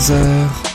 10h-11h 0.00 0.70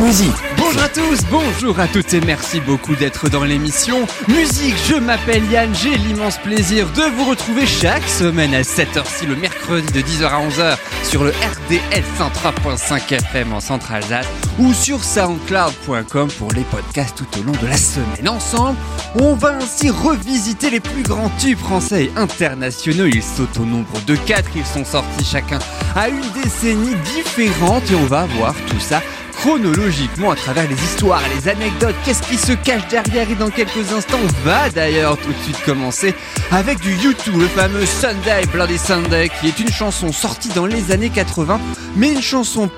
Musique. 0.00 0.34
Bonjour 0.56 0.82
à 0.82 0.88
tous, 0.88 1.20
bonjour 1.30 1.78
à 1.78 1.86
toutes 1.86 2.12
et 2.12 2.20
merci 2.20 2.60
beaucoup 2.60 2.96
d'être 2.96 3.28
dans 3.28 3.44
l'émission. 3.44 4.06
Musique. 4.26 4.74
Je 4.88 4.96
m'appelle 4.96 5.44
Yann, 5.50 5.72
j'ai 5.74 5.96
l'immense 5.96 6.38
plaisir 6.38 6.88
de 6.92 7.02
vous 7.02 7.24
retrouver 7.30 7.66
chaque 7.66 8.08
semaine 8.08 8.52
à 8.54 8.62
7h6 8.62 9.28
le 9.28 9.36
mercredi 9.36 9.92
de 9.92 10.00
10h 10.00 10.24
à 10.24 10.48
11h 10.48 10.76
sur 11.04 11.22
le 11.22 11.30
RDL 11.30 12.02
103.5 12.18 13.14
FM 13.14 13.52
en 13.52 13.60
Centre-Alsace 13.60 14.26
ou 14.58 14.72
sur 14.72 15.02
soundcloud.com 15.02 16.28
pour 16.38 16.52
les 16.52 16.62
podcasts 16.64 17.16
tout 17.16 17.40
au 17.40 17.42
long 17.42 17.52
de 17.52 17.66
la 17.66 17.76
semaine. 17.76 18.28
Ensemble, 18.28 18.78
on 19.20 19.34
va 19.34 19.56
ainsi 19.56 19.90
revisiter 19.90 20.70
les 20.70 20.80
plus 20.80 21.02
grands 21.02 21.30
tubes 21.38 21.58
français 21.58 22.04
et 22.04 22.12
internationaux. 22.16 23.06
Ils 23.06 23.22
sautent 23.22 23.58
au 23.58 23.64
nombre 23.64 24.00
de 24.06 24.16
4, 24.16 24.50
ils 24.56 24.66
sont 24.66 24.84
sortis 24.84 25.24
chacun 25.24 25.58
à 25.94 26.08
une 26.08 26.20
décennie 26.42 26.94
différente 27.14 27.90
et 27.90 27.94
on 27.94 28.06
va 28.06 28.26
voir 28.26 28.54
tout 28.68 28.80
ça 28.80 29.02
chronologiquement 29.42 30.30
à 30.30 30.36
travers 30.36 30.68
les 30.68 30.76
histoires, 30.76 31.22
les 31.34 31.48
anecdotes, 31.48 31.96
qu'est-ce 32.04 32.22
qui 32.22 32.36
se 32.36 32.52
cache 32.52 32.86
derrière 32.88 33.28
et 33.28 33.34
dans 33.34 33.50
quelques 33.50 33.92
instants 33.92 34.18
on 34.22 34.48
va 34.48 34.70
d'ailleurs 34.70 35.18
tout 35.18 35.32
de 35.32 35.42
suite 35.42 35.60
commencer 35.64 36.14
avec 36.52 36.78
du 36.80 36.94
YouTube, 36.94 37.34
le 37.40 37.48
fameux 37.48 37.84
Sunday 37.84 38.46
Bloody 38.52 38.78
Sunday 38.78 39.30
qui 39.40 39.48
est 39.48 39.58
une 39.58 39.72
chanson 39.72 40.12
sortie 40.12 40.50
dans 40.50 40.66
les 40.66 40.92
années 40.92 41.10
80 41.10 41.60
mais 41.96 42.12
une 42.12 42.22
chanson 42.22 42.68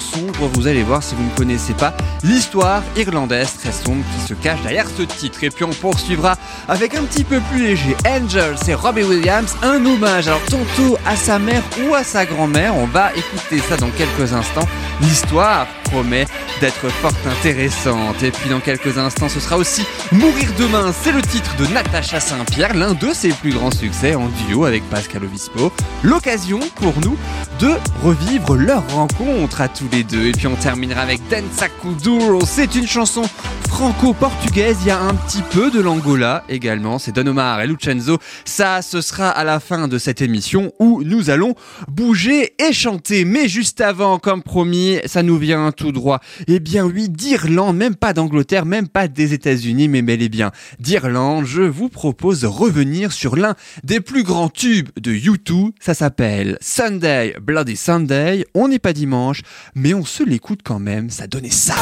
sombre, 0.00 0.48
vous 0.54 0.66
allez 0.66 0.82
voir 0.82 1.02
si 1.02 1.14
vous 1.14 1.22
ne 1.22 1.36
connaissez 1.36 1.74
pas 1.74 1.94
l'histoire 2.22 2.82
irlandaise 2.96 3.54
très 3.58 3.72
sombre 3.72 4.04
qui 4.14 4.26
se 4.26 4.34
cache 4.34 4.60
derrière 4.62 4.86
ce 4.96 5.02
titre. 5.02 5.44
Et 5.44 5.50
puis 5.50 5.64
on 5.64 5.70
poursuivra 5.70 6.36
avec 6.68 6.94
un 6.94 7.04
petit 7.04 7.24
peu 7.24 7.40
plus 7.50 7.62
léger. 7.62 7.96
Angel, 8.06 8.56
c'est 8.62 8.74
Robbie 8.74 9.04
Williams, 9.04 9.56
un 9.62 9.84
hommage. 9.84 10.28
Alors 10.28 10.40
tantôt 10.50 10.98
à 11.06 11.16
sa 11.16 11.38
mère 11.38 11.62
ou 11.80 11.94
à 11.94 12.02
sa 12.02 12.26
grand-mère, 12.26 12.76
on 12.76 12.86
va 12.86 13.12
écouter 13.14 13.60
ça 13.60 13.76
dans 13.76 13.90
quelques 13.90 14.32
instants, 14.32 14.68
l'histoire 15.00 15.66
promet 15.94 16.26
d'être 16.60 16.88
fort 16.88 17.12
intéressante. 17.24 18.20
Et 18.24 18.32
puis 18.32 18.50
dans 18.50 18.58
quelques 18.58 18.98
instants, 18.98 19.28
ce 19.28 19.38
sera 19.38 19.56
aussi 19.56 19.82
Mourir 20.10 20.48
demain, 20.58 20.92
c'est 20.92 21.12
le 21.12 21.22
titre 21.22 21.56
de 21.56 21.66
Natacha 21.66 22.18
Saint-Pierre, 22.18 22.74
l'un 22.74 22.94
de 22.94 23.12
ses 23.12 23.30
plus 23.30 23.52
grands 23.52 23.70
succès 23.70 24.16
en 24.16 24.28
duo 24.48 24.64
avec 24.64 24.82
Pascal 24.90 25.24
Obispo. 25.24 25.72
L'occasion 26.02 26.58
pour 26.74 26.94
nous 27.00 27.16
de 27.60 27.70
revivre 28.02 28.56
leur 28.56 28.88
rencontre 28.90 29.60
à 29.60 29.68
tous 29.68 29.88
les 29.92 30.02
deux. 30.02 30.26
Et 30.26 30.32
puis 30.32 30.48
on 30.48 30.56
terminera 30.56 31.02
avec 31.02 31.20
Danza 31.28 31.68
Kuduro, 31.68 32.44
c'est 32.44 32.74
une 32.74 32.88
chanson 32.88 33.22
franco-portugaise, 33.68 34.76
il 34.82 34.88
y 34.88 34.90
a 34.90 35.00
un 35.00 35.14
petit 35.14 35.42
peu 35.50 35.68
de 35.68 35.80
l'Angola 35.80 36.44
également, 36.48 37.00
c'est 37.00 37.10
Don 37.10 37.26
Omar 37.26 37.60
et 37.60 37.66
Lucenzo. 37.66 38.18
Ça, 38.44 38.82
ce 38.82 39.00
sera 39.00 39.28
à 39.30 39.42
la 39.42 39.58
fin 39.58 39.88
de 39.88 39.98
cette 39.98 40.22
émission 40.22 40.70
où 40.78 41.02
nous 41.04 41.28
allons 41.28 41.56
bouger 41.88 42.54
et 42.60 42.72
chanter. 42.72 43.24
Mais 43.24 43.48
juste 43.48 43.80
avant, 43.80 44.20
comme 44.20 44.44
promis, 44.44 44.98
ça 45.06 45.24
nous 45.24 45.38
vient 45.38 45.72
tout 45.72 45.83
droit. 45.92 46.20
Eh 46.46 46.60
bien 46.60 46.84
oui, 46.84 47.08
d'Irlande, 47.08 47.76
même 47.76 47.94
pas 47.94 48.12
d'Angleterre, 48.12 48.66
même 48.66 48.88
pas 48.88 49.08
des 49.08 49.32
États-Unis, 49.32 49.88
mais 49.88 50.02
bel 50.02 50.22
et 50.22 50.28
bien 50.28 50.50
d'Irlande. 50.78 51.44
Je 51.46 51.62
vous 51.62 51.88
propose 51.88 52.40
de 52.40 52.46
revenir 52.46 53.12
sur 53.12 53.36
l'un 53.36 53.54
des 53.82 54.00
plus 54.00 54.22
grands 54.22 54.48
tubes 54.48 54.88
de 55.00 55.12
U2. 55.12 55.72
Ça 55.80 55.94
s'appelle 55.94 56.58
Sunday, 56.60 57.36
Bloody 57.40 57.76
Sunday. 57.76 58.44
On 58.54 58.68
n'est 58.68 58.78
pas 58.78 58.92
dimanche, 58.92 59.42
mais 59.74 59.94
on 59.94 60.04
se 60.04 60.22
l'écoute 60.22 60.60
quand 60.64 60.78
même. 60.78 61.10
Ça 61.10 61.26
donnait 61.26 61.50
ça. 61.50 61.74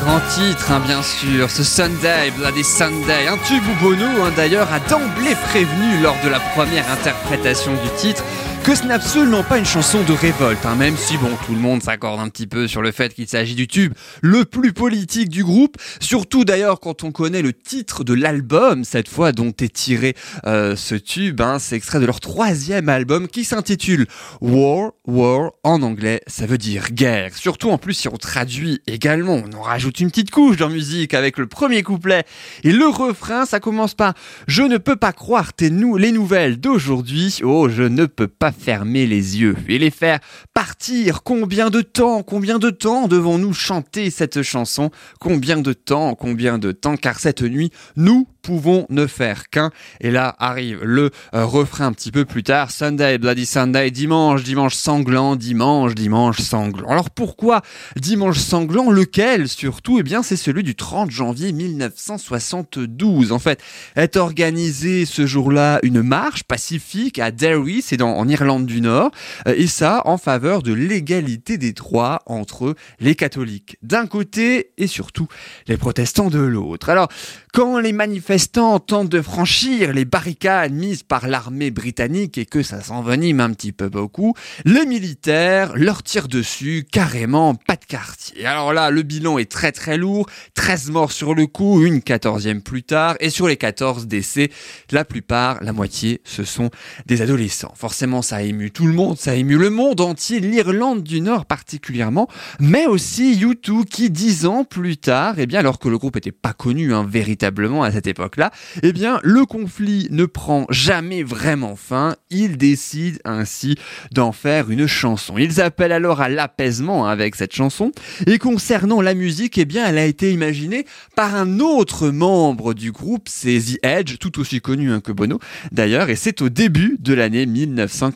Grand 0.00 0.20
titre, 0.34 0.72
hein, 0.72 0.80
bien 0.80 1.02
sûr, 1.02 1.50
ce 1.50 1.62
Sunday, 1.62 2.30
Bloody 2.36 2.64
Sunday, 2.64 3.26
un 3.28 3.36
tube 3.38 3.62
où 3.62 3.84
Bono, 3.84 4.24
hein, 4.24 4.32
d'ailleurs, 4.34 4.72
a 4.72 4.80
d'emblée 4.80 5.34
prévenu 5.48 6.00
lors 6.02 6.16
de 6.24 6.28
la 6.28 6.40
première 6.40 6.90
interprétation 6.90 7.72
du 7.72 7.90
titre 7.96 8.24
que 8.70 8.76
ce 8.76 8.84
n'est 8.84 8.94
absolument 8.94 9.42
pas 9.42 9.58
une 9.58 9.64
chanson 9.64 10.00
de 10.04 10.12
révolte, 10.12 10.64
hein, 10.64 10.76
même 10.76 10.96
si 10.96 11.16
bon, 11.16 11.30
tout 11.44 11.54
le 11.54 11.58
monde 11.60 11.82
s'accorde 11.82 12.20
un 12.20 12.28
petit 12.28 12.46
peu 12.46 12.68
sur 12.68 12.82
le 12.82 12.92
fait 12.92 13.12
qu'il 13.12 13.26
s'agit 13.26 13.56
du 13.56 13.66
tube 13.66 13.94
le 14.22 14.44
plus 14.44 14.72
politique 14.72 15.28
du 15.28 15.42
groupe, 15.42 15.76
surtout 15.98 16.44
d'ailleurs 16.44 16.78
quand 16.78 17.02
on 17.02 17.10
connaît 17.10 17.42
le 17.42 17.52
titre 17.52 18.04
de 18.04 18.14
l'album, 18.14 18.84
cette 18.84 19.08
fois 19.08 19.32
dont 19.32 19.52
est 19.60 19.72
tiré 19.72 20.14
euh, 20.46 20.76
ce 20.76 20.94
tube, 20.94 21.40
hein, 21.40 21.58
c'est 21.58 21.74
extrait 21.74 21.98
de 21.98 22.06
leur 22.06 22.20
troisième 22.20 22.88
album 22.88 23.26
qui 23.26 23.44
s'intitule 23.44 24.06
War, 24.40 24.92
War, 25.04 25.50
en 25.64 25.82
anglais, 25.82 26.20
ça 26.28 26.46
veut 26.46 26.58
dire 26.58 26.92
guerre. 26.92 27.34
Surtout 27.34 27.70
en 27.70 27.78
plus 27.78 27.94
si 27.94 28.06
on 28.06 28.18
traduit 28.18 28.82
également, 28.86 29.42
on 29.44 29.56
en 29.56 29.62
rajoute 29.62 29.98
une 29.98 30.10
petite 30.10 30.30
couche 30.30 30.58
dans 30.58 30.70
musique 30.70 31.14
avec 31.14 31.38
le 31.38 31.48
premier 31.48 31.82
couplet 31.82 32.22
et 32.62 32.70
le 32.70 32.86
refrain, 32.86 33.46
ça 33.46 33.58
commence 33.58 33.94
par 33.94 34.14
Je 34.46 34.62
ne 34.62 34.78
peux 34.78 34.96
pas 34.96 35.12
croire 35.12 35.54
tes 35.54 35.70
les 35.70 36.12
nouvelles 36.12 36.60
d'aujourd'hui, 36.60 37.40
oh 37.42 37.68
je 37.68 37.82
ne 37.82 38.06
peux 38.06 38.28
pas 38.28 38.52
fermer 38.60 39.06
les 39.06 39.40
yeux 39.40 39.56
et 39.68 39.78
les 39.78 39.90
faire 39.90 40.20
partir. 40.52 41.22
Combien 41.22 41.70
de 41.70 41.80
temps, 41.80 42.22
combien 42.22 42.58
de 42.58 42.70
temps 42.70 43.08
devons-nous 43.08 43.54
chanter 43.54 44.10
cette 44.10 44.42
chanson? 44.42 44.90
Combien 45.18 45.58
de 45.58 45.72
temps, 45.72 46.14
combien 46.14 46.58
de 46.58 46.72
temps? 46.72 46.96
Car 46.96 47.18
cette 47.18 47.42
nuit, 47.42 47.70
nous 47.96 48.28
pouvons 48.42 48.86
ne 48.90 49.06
faire 49.06 49.48
qu'un. 49.48 49.70
Et 50.00 50.10
là 50.10 50.34
arrive 50.38 50.82
le 50.82 51.10
euh, 51.34 51.44
refrain 51.44 51.86
un 51.86 51.92
petit 51.92 52.10
peu 52.10 52.24
plus 52.24 52.42
tard. 52.42 52.70
Sunday, 52.70 53.18
Bloody 53.18 53.46
Sunday, 53.46 53.90
dimanche, 53.90 54.42
dimanche 54.42 54.74
sanglant, 54.74 55.36
dimanche, 55.36 55.94
dimanche 55.94 56.38
sanglant. 56.38 56.88
Alors 56.88 57.10
pourquoi 57.10 57.62
dimanche 57.96 58.38
sanglant? 58.38 58.90
Lequel 58.90 59.48
surtout? 59.48 59.98
Eh 59.98 60.02
bien 60.02 60.22
c'est 60.22 60.36
celui 60.36 60.62
du 60.62 60.74
30 60.74 61.10
janvier 61.10 61.52
1972. 61.52 63.32
En 63.32 63.38
fait, 63.38 63.60
est 63.96 64.16
organisée 64.16 65.06
ce 65.06 65.26
jour-là 65.26 65.80
une 65.82 66.02
marche 66.02 66.44
pacifique 66.44 67.18
à 67.18 67.30
Derry, 67.30 67.82
c'est 67.82 68.00
en 68.02 68.28
Irlande 68.28 68.39
du 68.40 68.80
Nord, 68.80 69.10
euh, 69.46 69.54
et 69.56 69.66
ça 69.66 70.02
en 70.06 70.16
faveur 70.16 70.62
de 70.62 70.72
l'égalité 70.72 71.58
des 71.58 71.72
droits 71.72 72.22
entre 72.24 72.74
les 72.98 73.14
catholiques 73.14 73.76
d'un 73.82 74.06
côté 74.06 74.72
et 74.78 74.86
surtout 74.86 75.28
les 75.66 75.76
protestants 75.76 76.30
de 76.30 76.38
l'autre. 76.38 76.88
Alors, 76.88 77.08
quand 77.52 77.78
les 77.78 77.92
manifestants 77.92 78.78
tentent 78.78 79.10
de 79.10 79.20
franchir 79.20 79.92
les 79.92 80.06
barricades 80.06 80.72
mises 80.72 81.02
par 81.02 81.28
l'armée 81.28 81.70
britannique 81.70 82.38
et 82.38 82.46
que 82.46 82.62
ça 82.62 82.80
s'envenime 82.80 83.40
un 83.40 83.50
petit 83.50 83.72
peu 83.72 83.88
beaucoup, 83.88 84.34
les 84.64 84.86
militaires 84.86 85.76
leur 85.76 86.02
tirent 86.02 86.28
dessus 86.28 86.86
carrément 86.90 87.54
pas 87.54 87.76
de 87.76 87.84
quartier. 87.84 88.46
Alors 88.46 88.72
là, 88.72 88.90
le 88.90 89.02
bilan 89.02 89.36
est 89.36 89.50
très 89.50 89.72
très 89.72 89.98
lourd, 89.98 90.26
13 90.54 90.90
morts 90.90 91.12
sur 91.12 91.34
le 91.34 91.46
coup, 91.46 91.84
une 91.84 92.00
quatorzième 92.00 92.62
plus 92.62 92.84
tard, 92.84 93.16
et 93.20 93.28
sur 93.28 93.48
les 93.48 93.56
14 93.56 94.06
décès, 94.06 94.50
la 94.90 95.04
plupart, 95.04 95.62
la 95.62 95.72
moitié, 95.72 96.20
ce 96.24 96.44
sont 96.44 96.70
des 97.06 97.20
adolescents. 97.20 97.72
Forcément, 97.74 98.22
ça 98.30 98.36
a 98.36 98.42
ému 98.42 98.70
tout 98.70 98.86
le 98.86 98.92
monde, 98.92 99.18
ça 99.18 99.32
a 99.32 99.34
ému 99.34 99.56
le 99.56 99.70
monde 99.70 100.00
entier, 100.00 100.38
l'Irlande 100.38 101.02
du 101.02 101.20
Nord 101.20 101.46
particulièrement, 101.46 102.28
mais 102.60 102.86
aussi 102.86 103.34
U2 103.34 103.84
qui, 103.84 104.08
dix 104.08 104.46
ans 104.46 104.62
plus 104.62 104.98
tard, 104.98 105.34
eh 105.38 105.46
bien 105.46 105.58
alors 105.58 105.80
que 105.80 105.88
le 105.88 105.98
groupe 105.98 106.14
n'était 106.14 106.30
pas 106.30 106.52
connu 106.52 106.94
hein, 106.94 107.04
véritablement 107.04 107.82
à 107.82 107.90
cette 107.90 108.06
époque-là, 108.06 108.52
eh 108.84 108.92
bien, 108.92 109.18
le 109.24 109.46
conflit 109.46 110.06
ne 110.12 110.26
prend 110.26 110.66
jamais 110.70 111.24
vraiment 111.24 111.74
fin. 111.74 112.14
Ils 112.30 112.56
décident 112.56 113.18
ainsi 113.24 113.74
d'en 114.12 114.30
faire 114.30 114.70
une 114.70 114.86
chanson. 114.86 115.36
Ils 115.36 115.60
appellent 115.60 115.90
alors 115.90 116.20
à 116.20 116.28
l'apaisement 116.28 117.08
avec 117.08 117.34
cette 117.34 117.52
chanson. 117.52 117.90
Et 118.28 118.38
concernant 118.38 119.00
la 119.00 119.14
musique, 119.14 119.58
eh 119.58 119.64
bien, 119.64 119.88
elle 119.88 119.98
a 119.98 120.06
été 120.06 120.32
imaginée 120.32 120.86
par 121.16 121.34
un 121.34 121.58
autre 121.58 122.10
membre 122.10 122.74
du 122.74 122.92
groupe, 122.92 123.28
c'est 123.28 123.58
The 123.58 123.84
Edge, 123.84 124.18
tout 124.20 124.38
aussi 124.38 124.60
connu 124.60 124.92
hein, 124.92 125.00
que 125.00 125.10
Bono 125.10 125.40
d'ailleurs. 125.72 126.10
Et 126.10 126.16
c'est 126.16 126.42
au 126.42 126.48
début 126.48 126.96
de 127.00 127.12
l'année 127.12 127.44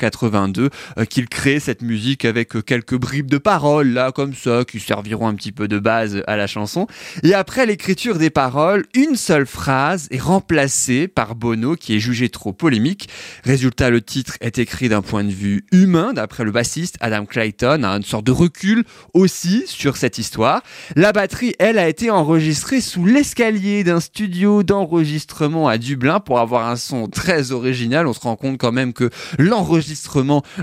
1982 0.05 0.71
euh, 0.99 1.05
qu'il 1.05 1.29
crée 1.29 1.61
cette 1.61 1.83
musique 1.83 2.25
avec 2.25 2.57
euh, 2.57 2.63
quelques 2.63 2.97
bribes 2.97 3.31
de 3.31 3.39
paroles 3.39 3.89
là, 3.89 4.13
comme 4.13 4.35
ça, 4.35 4.65
qui 4.65 4.81
serviront 4.81 5.29
un 5.29 5.35
petit 5.35 5.53
peu 5.53 5.69
de 5.69 5.79
base 5.79 6.23
à 6.27 6.37
la 6.37 6.47
chanson. 6.47 6.87
Et 7.23 7.35
après 7.35 7.67
l'écriture 7.67 8.19
des 8.19 8.31
paroles, 8.31 8.85
une 8.95 9.17
seule 9.17 9.47
phrase 9.47 10.09
est 10.11 10.21
remplacée 10.21 11.09
par 11.09 11.35
Bono 11.35 11.77
qui 11.77 11.97
est 11.97 12.01
jugé 12.01 12.29
trop 12.29 12.53
polémique. 12.53 13.09
Résultat, 13.45 13.91
le 13.91 14.01
titre 14.01 14.37
est 14.41 14.59
écrit 14.59 14.89
d'un 14.89 15.03
point 15.03 15.25
de 15.25 15.31
vue 15.31 15.65
humain, 15.73 16.13
d'après 16.13 16.45
le 16.45 16.51
bassiste 16.51 16.97
Adam 17.01 17.27
Clayton, 17.27 17.83
a 17.83 17.97
une 17.97 18.03
sorte 18.03 18.27
de 18.27 18.33
recul 18.33 18.85
aussi 19.13 19.65
sur 19.67 19.97
cette 19.97 20.19
histoire. 20.19 20.63
La 20.97 21.13
batterie, 21.13 21.55
elle, 21.59 21.79
a 21.79 21.89
été 21.89 22.11
enregistrée 22.11 22.81
sous 22.81 23.07
l'escalier 23.07 23.85
d'un 23.85 24.01
studio 24.01 24.63
d'enregistrement 24.63 25.69
à 25.69 25.79
Dublin 25.79 26.21
pour 26.21 26.39
avoir 26.39 26.69
un 26.69 26.77
son 26.77 27.09
très 27.09 27.53
original. 27.53 28.07
On 28.07 28.13
se 28.13 28.21
rend 28.21 28.37
compte 28.37 28.59
quand 28.59 28.73
même 28.73 28.93
que 28.93 29.11
l'enregistrement 29.39 29.94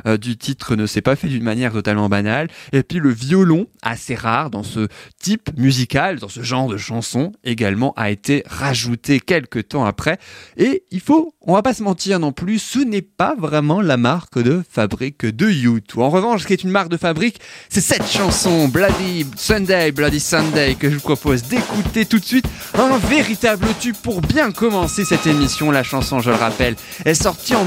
euh, 0.06 0.18
du 0.18 0.38
titre 0.38 0.75
ne 0.75 0.86
s'est 0.86 1.01
pas 1.01 1.16
fait 1.16 1.28
d'une 1.28 1.44
manière 1.44 1.74
totalement 1.74 2.10
banale. 2.10 2.48
Et 2.74 2.83
puis 2.83 3.00
le 3.00 3.10
violon, 3.10 3.68
assez 3.81 4.16
rare 4.16 4.50
dans 4.50 4.63
ce 4.63 4.88
type 5.22 5.50
musical, 5.57 6.19
dans 6.19 6.30
ce 6.30 6.42
genre 6.42 6.68
de 6.68 6.78
chanson, 6.78 7.31
également 7.44 7.94
a 7.95 8.10
été 8.12 8.44
rajouté 8.48 9.19
quelques 9.19 9.69
temps 9.69 9.86
après. 9.86 10.18
Et 10.57 10.83
il 10.92 11.00
faut, 11.00 11.33
on 11.42 11.54
va 11.54 11.62
pas 11.62 11.74
se 11.74 11.83
mentir 11.83 12.19
non 12.19 12.31
plus, 12.31 12.60
ce 12.60 12.80
n'est 12.80 13.01
pas 13.01 13.36
vraiment 13.36 13.81
la 13.81 13.98
marque 13.98 14.39
de 14.39 14.63
fabrique 14.69 15.25
de 15.25 15.48
U2. 15.48 16.00
En 16.00 16.10
revanche, 16.10 16.44
ce 16.44 16.48
qui 16.48 16.54
est 16.54 16.63
une 16.63 16.72
marque 16.72 16.89
de 16.89 16.98
fabrique, 16.98 17.39
c'est 17.69 17.81
cette 17.81 18.07
chanson, 18.07 18.68
Bloody 18.68 19.25
Sunday, 19.36 19.92
Bloody 19.92 20.19
Sunday, 20.19 20.75
que 20.75 20.89
je 20.89 20.95
vous 20.95 21.01
propose 21.01 21.44
d'écouter 21.44 22.06
tout 22.06 22.19
de 22.19 22.25
suite. 22.25 22.45
Un 22.75 22.98
véritable 22.98 23.68
tube 23.80 23.95
pour 23.95 24.22
bien 24.22 24.51
commencer 24.51 25.06
cette 25.06 25.28
émission. 25.28 25.72
La 25.72 25.83
chanson, 25.83 26.19
je 26.19 26.30
le 26.30 26.36
rappelle, 26.36 26.75
est 27.06 27.13
sortie 27.13 27.56
en 27.56 27.66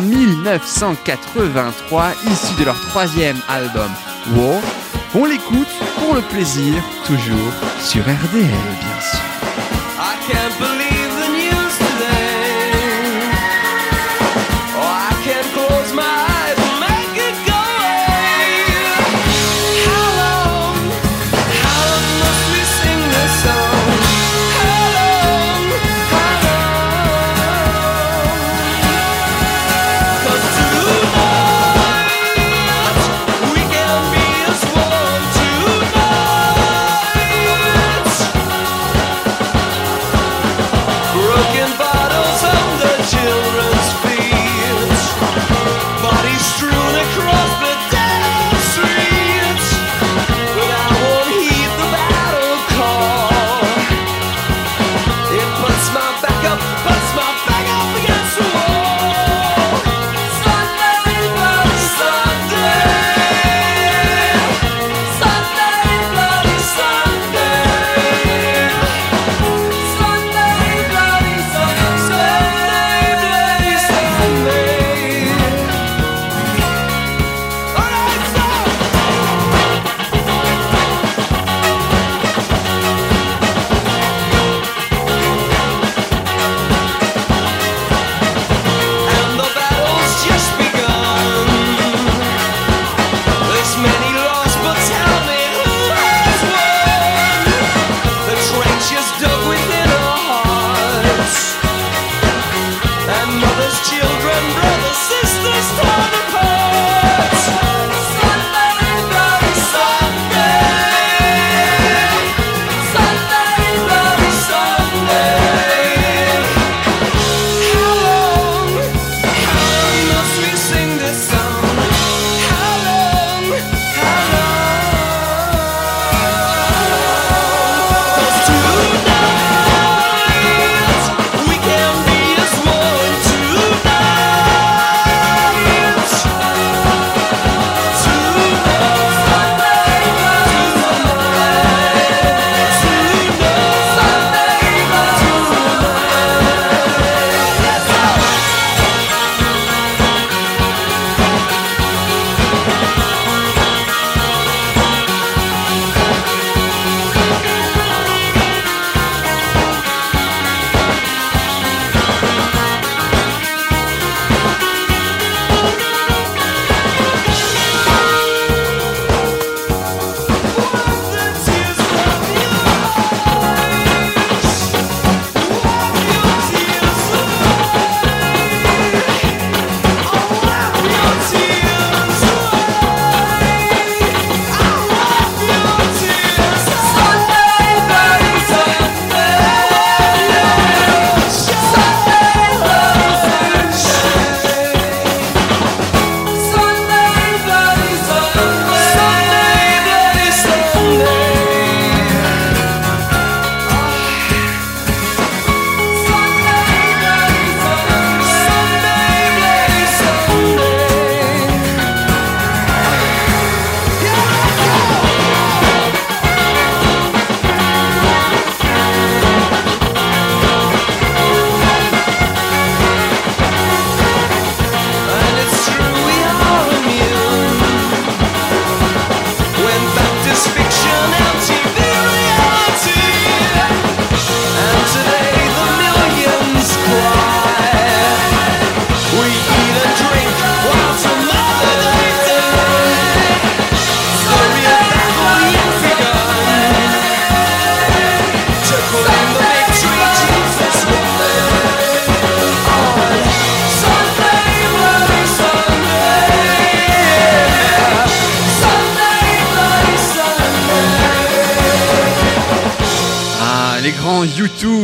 1983, 1.55 2.15
issue 2.33 2.59
de 2.59 2.65
leur 2.65 2.81
troisième 2.89 3.37
album, 3.49 3.91
War. 4.35 4.61
On 5.15 5.25
l'écoute 5.25 5.69
pour 5.99 6.15
le 6.15 6.23
plaisir, 6.23 6.75
toujours 7.07 7.53
sur 7.81 8.03
RDL, 8.03 8.51
bien 8.81 9.01
sûr. 9.01 10.74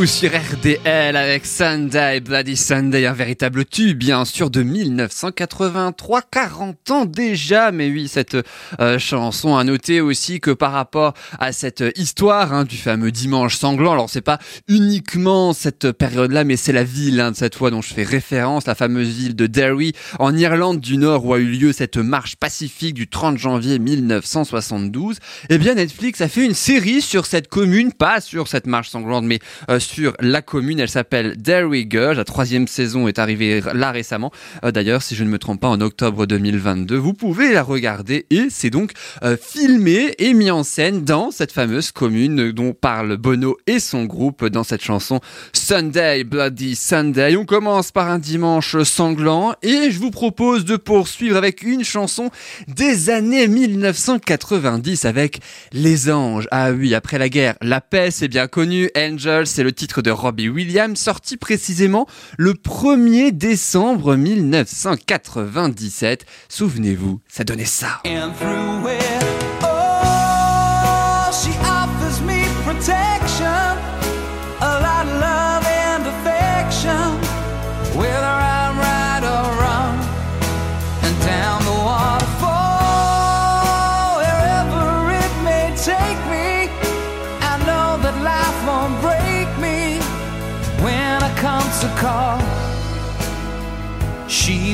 U2 0.00 0.06
sur 0.06 0.30
RDL 0.30 1.16
avec 1.16 1.44
Sunday, 1.44 2.20
Bloody 2.20 2.56
Sunday, 2.56 3.06
un 3.06 3.12
véritable 3.12 3.64
tube 3.64 3.98
bien 3.98 4.24
sûr 4.24 4.50
de 4.50 4.62
1983, 4.62 6.22
40 6.22 6.90
ans 6.90 7.04
déjà, 7.04 7.70
mais 7.70 7.90
oui 7.90 8.08
cette 8.08 8.36
euh, 8.80 8.98
chanson 8.98 9.56
a 9.56 9.64
noté 9.64 10.00
aussi 10.00 10.40
que 10.40 10.50
par 10.50 10.72
rapport 10.72 11.14
à 11.38 11.52
cette 11.52 11.84
histoire 11.96 12.52
hein, 12.52 12.64
du 12.64 12.76
fameux 12.76 13.10
dimanche 13.10 13.56
sanglant, 13.56 13.92
alors 13.92 14.08
c'est 14.08 14.20
pas 14.20 14.38
uniquement 14.68 15.52
cette 15.52 15.92
période-là, 15.92 16.44
mais 16.44 16.56
c'est 16.56 16.72
la 16.72 16.84
ville 16.84 17.20
hein, 17.20 17.32
de 17.32 17.36
cette 17.36 17.54
fois 17.54 17.70
dont 17.70 17.82
je 17.82 17.92
fais 17.92 18.04
référence, 18.04 18.66
la 18.66 18.74
fameuse 18.74 19.08
ville 19.08 19.36
de 19.36 19.46
Derry 19.46 19.92
en 20.18 20.36
Irlande 20.36 20.80
du 20.80 20.96
Nord 20.96 21.26
où 21.26 21.34
a 21.34 21.38
eu 21.38 21.46
lieu 21.46 21.72
cette 21.72 21.98
marche 21.98 22.36
pacifique 22.36 22.94
du 22.94 23.08
30 23.08 23.38
janvier 23.38 23.78
1972. 23.78 25.18
Eh 25.48 25.58
bien 25.58 25.74
Netflix 25.74 26.20
a 26.20 26.28
fait 26.28 26.44
une 26.44 26.54
série 26.54 27.02
sur 27.02 27.26
cette 27.26 27.48
commune, 27.48 27.92
pas 27.92 28.20
sur 28.20 28.48
cette 28.48 28.66
marche 28.66 28.90
sanglante, 28.90 29.24
mais 29.24 29.40
euh, 29.68 29.78
sur 29.90 30.14
la 30.20 30.40
commune. 30.40 30.78
Elle 30.78 30.88
s'appelle 30.88 31.36
Derry 31.36 31.86
Girl. 31.90 32.16
La 32.16 32.24
troisième 32.24 32.68
saison 32.68 33.08
est 33.08 33.18
arrivée 33.18 33.60
là 33.74 33.90
récemment. 33.90 34.30
Euh, 34.64 34.70
D'ailleurs, 34.70 35.02
si 35.02 35.16
je 35.16 35.24
ne 35.24 35.28
me 35.28 35.38
trompe 35.38 35.60
pas, 35.60 35.68
en 35.68 35.80
octobre 35.80 36.26
2022, 36.26 36.96
vous 36.96 37.12
pouvez 37.12 37.52
la 37.52 37.62
regarder 37.62 38.26
et 38.30 38.46
c'est 38.50 38.70
donc 38.70 38.92
euh, 39.24 39.36
filmé 39.40 40.14
et 40.18 40.32
mis 40.32 40.50
en 40.50 40.62
scène 40.62 41.04
dans 41.04 41.32
cette 41.32 41.50
fameuse 41.50 41.90
commune 41.90 42.52
dont 42.52 42.72
parle 42.72 43.16
Bono 43.16 43.56
et 43.66 43.80
son 43.80 44.04
groupe 44.04 44.46
dans 44.46 44.62
cette 44.62 44.82
chanson 44.82 45.20
Sunday, 45.52 46.22
Bloody 46.22 46.76
Sunday. 46.76 47.36
On 47.36 47.44
commence 47.44 47.90
par 47.90 48.08
un 48.08 48.20
dimanche 48.20 48.80
sanglant 48.82 49.54
et 49.62 49.90
je 49.90 49.98
vous 49.98 50.12
propose 50.12 50.64
de 50.64 50.76
poursuivre 50.76 51.36
avec 51.36 51.62
une 51.62 51.82
chanson 51.82 52.30
des 52.68 53.10
années 53.10 53.48
1990 53.48 55.04
avec 55.04 55.40
Les 55.72 56.10
Anges. 56.10 56.46
Ah 56.52 56.70
oui, 56.70 56.94
après 56.94 57.18
la 57.18 57.28
guerre, 57.28 57.56
la 57.60 57.80
paix, 57.80 58.10
c'est 58.12 58.28
bien 58.28 58.46
connu. 58.46 58.88
Angel, 58.96 59.48
c'est 59.48 59.64
le 59.64 59.72
titre 59.80 60.02
de 60.02 60.10
Robbie 60.10 60.50
Williams, 60.50 60.98
sorti 60.98 61.38
précisément 61.38 62.06
le 62.36 62.52
1er 62.52 63.30
décembre 63.30 64.14
1997. 64.14 66.26
Souvenez-vous, 66.50 67.20
ça 67.26 67.44
donnait 67.44 67.64
ça. 67.64 68.02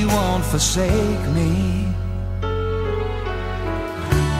Won't 0.06 0.44
forsake 0.44 1.24
me. 1.34 1.86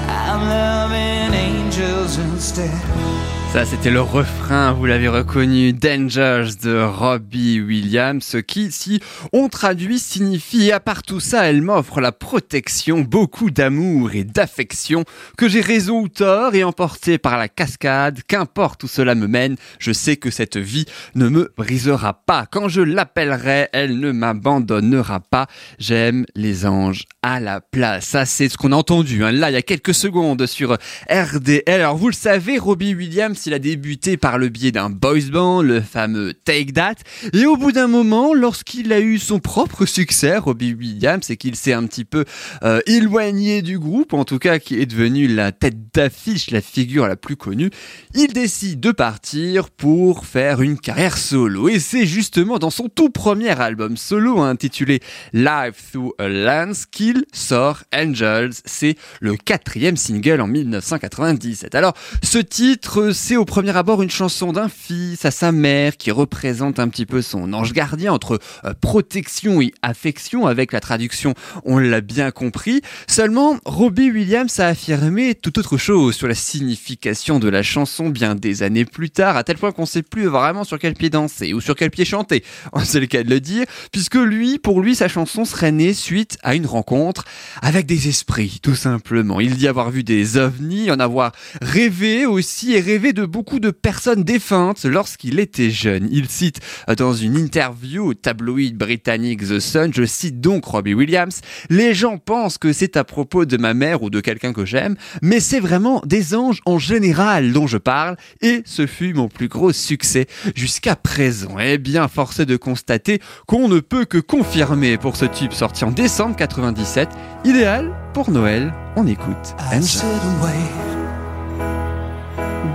I'm 0.09 0.41
loving 0.49 1.35
angels 1.35 2.19
instead. 2.19 3.36
Ça, 3.57 3.65
c'était 3.65 3.89
le 3.89 4.03
refrain, 4.03 4.75
vous 4.75 4.85
l'avez 4.85 5.09
reconnu, 5.09 5.73
Dangers 5.73 6.51
de 6.63 6.79
Robbie 6.79 7.59
Williams, 7.59 8.37
qui, 8.47 8.71
si 8.71 9.01
on 9.33 9.49
traduit, 9.49 9.99
signifie, 9.99 10.73
à 10.73 10.79
part 10.79 11.03
tout 11.03 11.21
ça, 11.21 11.47
elle 11.47 11.63
m'offre 11.63 12.03
la 12.03 12.13
protection, 12.13 13.01
beaucoup 13.01 13.51
d'amour 13.51 14.15
et 14.15 14.25
d'affection, 14.25 15.05
que 15.39 15.49
j'ai 15.49 15.63
raison 15.63 16.03
ou 16.03 16.09
tort 16.09 16.55
et 16.55 16.65
emporté 16.65 17.17
par 17.17 17.39
la 17.39 17.49
cascade, 17.49 18.21
qu'importe 18.29 18.85
où 18.85 18.89
cela 18.89 19.15
me 19.15 19.27
mène, 19.27 19.57
je 19.79 19.93
sais 19.93 20.19
que 20.19 20.31
cette 20.31 20.59
vie 20.59 20.85
ne 21.15 21.31
me 21.31 21.51
brisera 21.57 22.13
pas. 22.13 22.45
Quand 22.45 22.69
je 22.69 22.83
l'appellerai, 22.83 23.69
elle 23.73 23.99
ne 23.99 24.13
m'abandonnera 24.13 25.21
pas. 25.21 25.47
J'aime 25.79 26.27
les 26.35 26.67
anges 26.67 27.07
à 27.23 27.41
la 27.41 27.63
place. 27.63 28.05
Ça, 28.05 28.27
c'est 28.27 28.51
ce 28.51 28.59
qu'on 28.59 28.73
a 28.73 28.77
entendu, 28.77 29.25
hein, 29.25 29.33
là, 29.33 29.49
il 29.49 29.55
y 29.55 29.57
a 29.57 29.63
quelques 29.63 29.95
secondes 29.95 30.45
sur 30.45 30.77
RDL. 31.11 31.63
Alors, 31.67 31.97
vous 31.97 32.09
le 32.09 32.15
savez, 32.15 32.59
Robbie 32.59 32.95
Williams, 32.95 33.46
il 33.47 33.55
a 33.55 33.59
débuté 33.59 34.17
par 34.17 34.39
le 34.39 34.49
biais 34.49 34.73
d'un 34.73 34.91
boys 34.91 35.31
band, 35.31 35.63
le 35.63 35.81
fameux 35.81 36.35
Take 36.35 36.73
That. 36.73 36.97
Et 37.33 37.47
au 37.47 37.57
bout 37.57 37.73
d'un 37.73 37.87
moment, 37.87 38.35
lorsqu'il 38.35 38.93
a 38.93 39.01
eu 39.01 39.19
son 39.19 39.39
propre 39.39 39.87
succès, 39.87 40.37
Robbie 40.37 40.75
Williams, 40.75 41.31
et 41.31 41.37
qu'il 41.37 41.57
s'est 41.57 41.73
un 41.73 41.87
petit 41.87 42.05
peu 42.05 42.25
euh, 42.63 42.81
éloigné 42.87 43.63
du 43.63 43.79
groupe, 43.79 44.13
en 44.13 44.25
tout 44.25 44.39
cas 44.39 44.59
qui 44.59 44.81
est 44.81 44.87
devenu 44.87 45.29
la 45.29 45.53
tête 45.53 45.93
d'affiche, 45.95 46.51
la 46.51 46.61
figure 46.61 47.07
la 47.07 47.17
plus 47.17 47.37
connue, 47.37 47.71
il 48.15 48.33
décide 48.33 48.81
de 48.81 48.91
partir 48.91 49.71
pour 49.71 50.27
faire 50.27 50.61
une 50.61 50.79
carrière 50.79 51.17
solo. 51.17 51.69
Et 51.69 51.79
c'est 51.79 52.07
justement 52.07 52.59
dans 52.59 52.71
son 52.71 52.89
tout 52.89 53.11
premier 53.11 53.51
album 53.61 53.97
solo 53.97 54.41
intitulé 54.41 55.01
Live 55.33 55.75
Through 55.93 56.15
a 56.19 56.29
Lens 56.29 56.87
qu'il 56.87 57.25
sort 57.33 57.85
Angels. 57.95 58.53
C'est 58.65 58.97
le 59.21 59.37
quatrième 59.37 59.97
single 59.97 60.41
en 60.41 60.47
1997. 60.47 61.75
Alors, 61.75 61.95
ce 62.23 62.39
titre, 62.39 63.11
c'est 63.13 63.36
au 63.37 63.45
premier 63.45 63.77
abord 63.77 64.03
une 64.03 64.11
chanson 64.11 64.53
d'un 64.53 64.69
fils 64.69 65.25
à 65.25 65.31
sa 65.31 65.53
mère 65.53 65.97
qui 65.97 66.11
représente 66.11 66.79
un 66.79 66.89
petit 66.89 67.07
peu 67.07 67.23
son 67.23 67.53
ange 67.53 67.73
gardien 67.73 68.13
entre 68.13 68.39
euh, 68.65 68.73
protection 68.81 69.61
et 69.61 69.73
affection 69.83 70.47
avec 70.47 70.73
la 70.73 70.81
traduction, 70.81 71.35
on 71.65 71.79
l'a 71.79 72.01
bien 72.01 72.31
compris. 72.31 72.83
Seulement, 73.07 73.59
Robbie 73.65 74.11
Williams 74.11 74.61
a 74.61 74.69
affirmé 74.69 75.35
tout 75.35 75.59
autre 75.59 75.77
chose 75.77 76.15
sur 76.15 76.29
la 76.29 76.35
signification 76.35 77.39
de 77.39 77.49
la 77.49 77.63
chanson 77.63 78.09
bien 78.09 78.35
des 78.35 78.63
années 78.63 78.85
plus 78.85 79.11
tard, 79.11 79.37
à 79.37 79.45
tel 79.45 79.57
point 79.59 79.73
qu'on 79.73 79.87
sait 79.87 80.03
plus 80.03 80.27
vraiment 80.27 80.65
sur 80.65 80.79
quel 80.79 80.95
pied 80.95 81.11
danser 81.11 81.53
ou 81.53 81.61
sur 81.61 81.75
quel 81.75 81.91
pied 81.91 82.05
chanter. 82.05 82.45
C'est 82.85 83.01
le 83.01 83.07
cas 83.07 83.23
de 83.23 83.31
le 83.31 83.41
dire, 83.41 83.67
puisque 83.93 84.17
lui, 84.17 84.59
pour 84.59 84.81
lui, 84.81 84.95
sa 84.95 85.09
chanson 85.09 85.45
serait 85.45 85.73
née 85.73 85.95
suite 85.95 86.39
à 86.43 86.55
une 86.55 86.67
rencontre 86.67 87.25
avec 87.63 87.87
des 87.87 88.09
esprits, 88.09 88.61
tout 88.63 88.77
simplement. 88.77 89.41
Il 89.41 89.57
dit 89.57 89.69
avoir 89.69 89.91
vu 89.91 90.05
des 90.05 90.37
ovnis, 90.37 90.91
en 90.91 91.01
avoir 91.01 91.33
rêvé 91.61 92.27
aussi 92.27 92.75
et 92.75 92.81
rêvé 92.81 93.13
de 93.17 93.25
beaucoup 93.25 93.61
de 93.61 93.71
personnes 93.71 94.25
défuntes 94.25 94.85
lorsqu'il 94.85 95.41
était 95.41 95.71
jeune. 95.71 96.07
Il 96.13 96.29
cite 96.29 96.61
dans 96.99 97.15
une 97.15 97.37
interview 97.37 98.05
au 98.05 98.15
tabloïd 98.15 98.77
britannique 98.77 99.41
The 99.41 99.59
Sun, 99.59 99.91
je 99.93 100.05
cite 100.05 100.41
donc 100.41 100.67
Robbie 100.67 100.93
Williams, 100.93 101.41
les 101.71 101.95
gens 101.95 102.19
pensent 102.19 102.59
que 102.59 102.75
c'est 102.75 102.99
à 102.99 103.05
propos 103.05 103.47
de 103.47 103.57
ma 103.57 103.73
mère 103.73 104.03
ou 104.03 104.11
de 104.11 104.21
quelqu'un 104.21 104.53
que 104.53 104.67
j'aime, 104.67 104.97
mais 105.23 105.41
c'est 105.41 105.61
vraiment 105.61 106.03
des 106.05 106.35
anges 106.35 106.61
en 106.67 106.79
général 106.79 107.55
dont 107.55 107.67
je 107.67 107.79
parle 107.79 108.17
et 108.43 108.63
ce 108.67 108.87
fut 108.87 109.15
mon 109.15 109.29
plus 109.29 109.49
gros 109.49 109.73
succès 109.73 110.27
jusqu'à 110.55 110.95
présent. 110.95 111.57
Eh 111.59 111.79
bien, 111.79 112.09
force 112.09 112.41
est 112.41 112.47
de 112.47 112.59
constater 112.59 113.21
qu'on 113.47 113.69
ne 113.69 113.81
peut 113.81 114.05
que 114.05 114.19
confirmer 114.19 114.99
pour 114.99 115.17
ce 115.17 115.25
tube 115.25 115.53
sorti 115.53 115.85
en 115.85 115.91
décembre 115.91 116.37
97, 116.37 117.09
idéal 117.47 117.95
pour 118.13 118.31
Noël. 118.31 118.75
On 118.95 119.07
écoute 119.07 119.57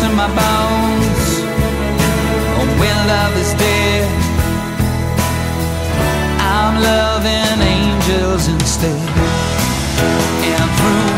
to 0.00 0.08
my 0.10 0.28
bones. 0.28 1.28
When 2.78 2.96
love 3.08 3.36
is 3.36 3.52
dead, 3.54 4.06
I'm 6.38 6.74
loving 6.80 7.58
angels 7.76 8.46
instead. 8.46 9.08
And 10.52 10.70
through 10.78 11.17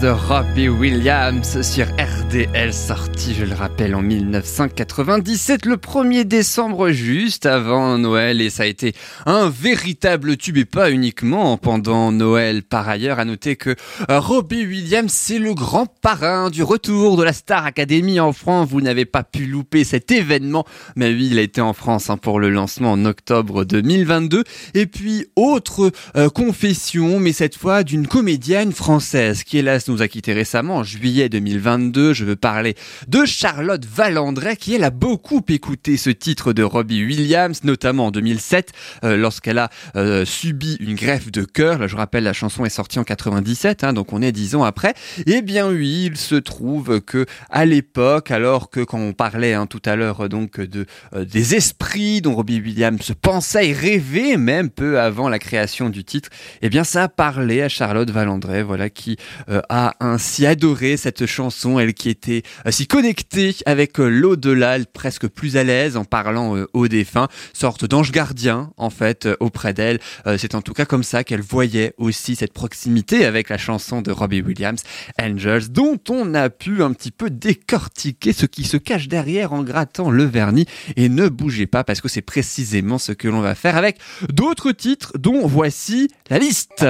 De 0.00 0.08
Robbie 0.08 0.68
Williams 0.68 1.60
sur 1.60 1.86
RDL, 1.86 2.72
sorti, 2.72 3.34
je 3.34 3.44
le 3.44 3.54
rappelle, 3.54 3.94
en 3.94 4.00
1997, 4.00 5.66
le 5.66 5.76
1er 5.76 6.24
décembre, 6.24 6.90
juste 6.90 7.44
avant 7.44 7.98
Noël, 7.98 8.40
et 8.40 8.48
ça 8.48 8.62
a 8.62 8.66
été 8.66 8.94
un 9.26 9.50
véritable 9.50 10.38
tube, 10.38 10.56
et 10.56 10.64
pas 10.64 10.90
uniquement 10.90 11.58
pendant 11.58 12.12
Noël. 12.12 12.62
Par 12.62 12.88
ailleurs, 12.88 13.18
à 13.18 13.26
noter 13.26 13.56
que 13.56 13.70
euh, 14.08 14.20
Robbie 14.20 14.64
Williams, 14.64 15.12
c'est 15.12 15.38
le 15.38 15.52
grand 15.52 15.86
parrain 15.86 16.48
du 16.48 16.62
retour 16.62 17.18
de 17.18 17.22
la 17.22 17.34
Star 17.34 17.66
Academy 17.66 18.20
en 18.20 18.32
France. 18.32 18.68
Vous 18.70 18.80
n'avez 18.80 19.04
pas 19.04 19.22
pu 19.22 19.44
louper 19.44 19.84
cet 19.84 20.10
événement, 20.12 20.64
mais 20.96 21.10
oui, 21.10 21.28
il 21.30 21.38
a 21.38 21.42
été 21.42 21.60
en 21.60 21.74
France 21.74 22.08
hein, 22.08 22.16
pour 22.16 22.40
le 22.40 22.48
lancement 22.48 22.92
en 22.92 23.04
octobre 23.04 23.64
2022. 23.64 24.44
Et 24.72 24.86
puis, 24.86 25.26
autre 25.36 25.92
euh, 26.16 26.30
confession, 26.30 27.20
mais 27.20 27.32
cette 27.32 27.56
fois 27.56 27.82
d'une 27.82 28.06
comédienne 28.06 28.72
française 28.72 29.44
qui 29.44 29.58
hélas 29.58 29.89
nous 29.90 30.02
a 30.02 30.08
quitté 30.08 30.32
récemment 30.32 30.76
en 30.76 30.84
juillet 30.84 31.28
2022. 31.28 32.12
Je 32.12 32.24
veux 32.24 32.36
parler 32.36 32.76
de 33.08 33.24
Charlotte 33.24 33.84
Valandret 33.84 34.56
qui 34.56 34.74
elle 34.74 34.84
a 34.84 34.90
beaucoup 34.90 35.42
écouté 35.48 35.96
ce 35.96 36.10
titre 36.10 36.52
de 36.52 36.62
Robbie 36.62 37.04
Williams, 37.04 37.64
notamment 37.64 38.06
en 38.06 38.10
2007 38.12 38.72
euh, 39.02 39.16
lorsqu'elle 39.16 39.58
a 39.58 39.68
euh, 39.96 40.24
subi 40.24 40.76
une 40.80 40.94
greffe 40.94 41.32
de 41.32 41.42
cœur. 41.42 41.78
Là, 41.78 41.88
je 41.88 41.96
rappelle, 41.96 42.24
la 42.24 42.32
chanson 42.32 42.64
est 42.64 42.70
sortie 42.70 43.00
en 43.00 43.04
97, 43.04 43.82
hein, 43.82 43.92
donc 43.92 44.12
on 44.12 44.22
est 44.22 44.30
dix 44.32 44.54
ans 44.54 44.62
après. 44.62 44.94
Eh 45.26 45.42
bien 45.42 45.68
oui, 45.68 46.06
il 46.06 46.16
se 46.16 46.36
trouve 46.36 47.00
que 47.00 47.26
à 47.50 47.64
l'époque, 47.64 48.30
alors 48.30 48.70
que 48.70 48.80
quand 48.80 48.98
on 48.98 49.12
parlait 49.12 49.54
hein, 49.54 49.66
tout 49.66 49.82
à 49.84 49.96
l'heure 49.96 50.28
donc 50.28 50.60
de 50.60 50.86
euh, 51.14 51.24
des 51.24 51.56
esprits 51.56 52.20
dont 52.20 52.34
Robbie 52.34 52.60
Williams 52.60 53.12
pensait 53.20 53.70
et 53.70 53.72
rêvait 53.72 54.36
même 54.36 54.70
peu 54.70 55.00
avant 55.00 55.28
la 55.28 55.40
création 55.40 55.90
du 55.90 56.04
titre, 56.04 56.28
eh 56.62 56.68
bien 56.68 56.84
ça 56.84 57.04
a 57.04 57.08
parlé 57.08 57.62
à 57.62 57.68
Charlotte 57.68 58.10
Valandret, 58.10 58.62
voilà, 58.62 58.88
qui 58.88 59.16
euh, 59.48 59.60
ainsi 60.00 60.46
adoré 60.46 60.96
cette 60.96 61.26
chanson, 61.26 61.78
elle 61.78 61.94
qui 61.94 62.08
était 62.08 62.42
euh, 62.66 62.70
si 62.70 62.86
connectée 62.86 63.54
avec 63.66 63.98
euh, 63.98 64.08
l'au-delà, 64.08 64.78
presque 64.92 65.26
plus 65.28 65.56
à 65.56 65.64
l'aise 65.64 65.96
en 65.96 66.04
parlant 66.04 66.56
euh, 66.56 66.66
aux 66.72 66.88
défunts, 66.88 67.28
sorte 67.52 67.84
d'ange 67.84 68.12
gardien 68.12 68.72
en 68.76 68.90
fait 68.90 69.28
auprès 69.40 69.72
d'elle. 69.72 70.00
C'est 70.38 70.54
en 70.54 70.62
tout 70.62 70.72
cas 70.72 70.84
comme 70.84 71.02
ça 71.02 71.24
qu'elle 71.24 71.40
voyait 71.40 71.94
aussi 71.98 72.36
cette 72.36 72.52
proximité 72.52 73.24
avec 73.24 73.48
la 73.48 73.58
chanson 73.58 74.02
de 74.02 74.10
Robbie 74.10 74.42
Williams, 74.42 74.82
Angels, 75.20 75.70
dont 75.70 75.98
on 76.08 76.34
a 76.34 76.50
pu 76.50 76.82
un 76.82 76.92
petit 76.92 77.10
peu 77.10 77.30
décortiquer 77.30 78.32
ce 78.32 78.46
qui 78.46 78.64
se 78.64 78.76
cache 78.76 79.08
derrière 79.08 79.52
en 79.52 79.62
grattant 79.62 80.10
le 80.10 80.24
vernis. 80.24 80.66
Et 80.96 81.08
ne 81.08 81.28
bougez 81.28 81.66
pas 81.66 81.84
parce 81.84 82.00
que 82.00 82.08
c'est 82.08 82.22
précisément 82.22 82.98
ce 82.98 83.12
que 83.12 83.28
l'on 83.28 83.40
va 83.40 83.54
faire 83.54 83.76
avec 83.76 83.98
d'autres 84.32 84.72
titres 84.72 85.12
dont 85.18 85.46
voici 85.46 86.08
la 86.28 86.38
liste. 86.38 86.84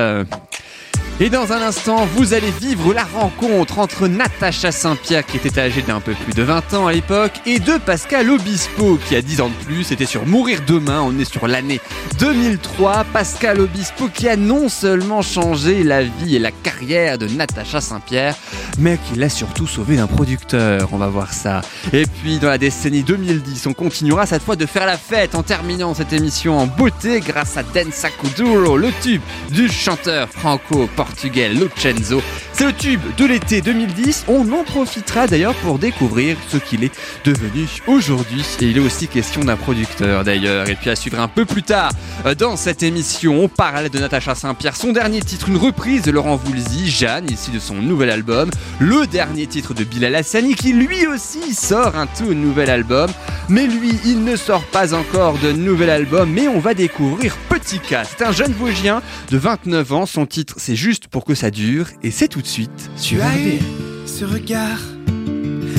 Et 1.22 1.28
dans 1.28 1.52
un 1.52 1.60
instant, 1.60 2.06
vous 2.16 2.32
allez 2.32 2.50
vivre 2.50 2.94
la 2.94 3.04
rencontre 3.04 3.78
entre 3.78 4.08
Natacha 4.08 4.72
Saint-Pierre, 4.72 5.26
qui 5.26 5.36
était 5.36 5.60
âgée 5.60 5.82
d'un 5.82 6.00
peu 6.00 6.14
plus 6.14 6.32
de 6.32 6.42
20 6.42 6.72
ans 6.72 6.86
à 6.86 6.94
l'époque, 6.94 7.32
et 7.44 7.58
de 7.58 7.76
Pascal 7.76 8.30
Obispo, 8.30 8.98
qui 9.06 9.16
a 9.16 9.20
10 9.20 9.42
ans 9.42 9.50
de 9.50 9.64
plus. 9.66 9.84
C'était 9.84 10.06
sur 10.06 10.24
Mourir 10.24 10.60
demain. 10.66 11.02
On 11.02 11.18
est 11.18 11.30
sur 11.30 11.46
l'année 11.46 11.78
2003. 12.20 13.04
Pascal 13.12 13.60
Obispo 13.60 14.08
qui 14.08 14.30
a 14.30 14.36
non 14.36 14.70
seulement 14.70 15.20
changé 15.20 15.84
la 15.84 16.04
vie 16.04 16.36
et 16.36 16.38
la 16.38 16.52
carrière 16.52 17.18
de 17.18 17.26
Natacha 17.26 17.82
Saint-Pierre, 17.82 18.34
mais 18.78 18.96
qui 18.96 19.18
l'a 19.18 19.28
surtout 19.28 19.66
sauvé 19.66 19.96
d'un 19.96 20.06
producteur. 20.06 20.88
On 20.90 20.96
va 20.96 21.08
voir 21.08 21.34
ça. 21.34 21.60
Et 21.92 22.06
puis, 22.06 22.38
dans 22.38 22.48
la 22.48 22.56
décennie 22.56 23.02
2010, 23.02 23.66
on 23.66 23.74
continuera 23.74 24.24
cette 24.24 24.42
fois 24.42 24.56
de 24.56 24.64
faire 24.64 24.86
la 24.86 24.96
fête 24.96 25.34
en 25.34 25.42
terminant 25.42 25.92
cette 25.92 26.14
émission 26.14 26.58
en 26.58 26.66
beauté 26.66 27.20
grâce 27.20 27.58
à 27.58 27.62
Densa 27.62 28.08
Kuduro, 28.08 28.78
le 28.78 28.88
tube 29.02 29.20
du 29.50 29.68
chanteur 29.68 30.26
franco-portugais 30.30 31.09
portugais 31.10 31.48
Locenzo. 31.48 32.22
C'est 32.52 32.66
le 32.66 32.72
tube 32.72 33.00
de 33.16 33.24
l'été 33.24 33.60
2010. 33.60 34.26
On 34.28 34.50
en 34.52 34.62
profitera 34.62 35.26
d'ailleurs 35.26 35.54
pour 35.56 35.78
découvrir 35.78 36.36
ce 36.48 36.56
qu'il 36.56 36.84
est 36.84 36.92
devenu 37.24 37.66
aujourd'hui. 37.88 38.44
Et 38.60 38.66
il 38.66 38.76
est 38.76 38.80
aussi 38.80 39.08
question 39.08 39.42
d'un 39.42 39.56
producteur 39.56 40.22
d'ailleurs. 40.22 40.68
Et 40.68 40.76
puis 40.76 40.88
à 40.88 40.96
suivre 40.96 41.18
un 41.18 41.26
peu 41.26 41.44
plus 41.44 41.62
tard 41.62 41.90
euh, 42.26 42.34
dans 42.34 42.56
cette 42.56 42.82
émission, 42.82 43.42
on 43.42 43.48
parlait 43.48 43.88
de 43.88 43.98
Natacha 43.98 44.34
Saint-Pierre. 44.34 44.76
Son 44.76 44.92
dernier 44.92 45.20
titre, 45.20 45.48
une 45.48 45.56
reprise 45.56 46.02
de 46.02 46.12
Laurent 46.12 46.36
Voulzy, 46.36 46.88
Jeanne, 46.88 47.28
ici 47.30 47.50
de 47.50 47.58
son 47.58 47.74
nouvel 47.74 48.10
album. 48.10 48.50
Le 48.78 49.06
dernier 49.06 49.46
titre 49.46 49.74
de 49.74 49.82
Bilal 49.82 50.14
Hassani 50.14 50.54
qui 50.54 50.72
lui 50.72 51.06
aussi 51.06 51.54
sort 51.54 51.96
un 51.96 52.06
tout 52.06 52.34
nouvel 52.34 52.70
album. 52.70 53.10
Mais 53.48 53.66
lui, 53.66 53.98
il 54.04 54.22
ne 54.22 54.36
sort 54.36 54.62
pas 54.64 54.94
encore 54.94 55.38
de 55.38 55.50
nouvel 55.50 55.90
album, 55.90 56.30
mais 56.30 56.46
on 56.46 56.60
va 56.60 56.74
découvrir 56.74 57.36
Petit 57.48 57.80
K. 57.80 57.96
C'est 58.04 58.24
un 58.24 58.30
jeune 58.30 58.52
Vosgien 58.52 59.02
de 59.30 59.38
29 59.38 59.92
ans. 59.92 60.06
Son 60.06 60.24
titre, 60.24 60.54
c'est 60.58 60.76
juste 60.76 60.99
pour 61.08 61.24
que 61.24 61.34
ça 61.34 61.50
dure. 61.50 61.88
Et 62.02 62.10
c'est 62.10 62.28
tout 62.28 62.42
de 62.42 62.46
suite 62.46 62.90
sur 62.96 63.18
Tu 63.18 63.22
as 63.22 63.38
eu 63.38 63.56
RD. 63.58 63.62
ce 64.06 64.24
regard, 64.24 64.80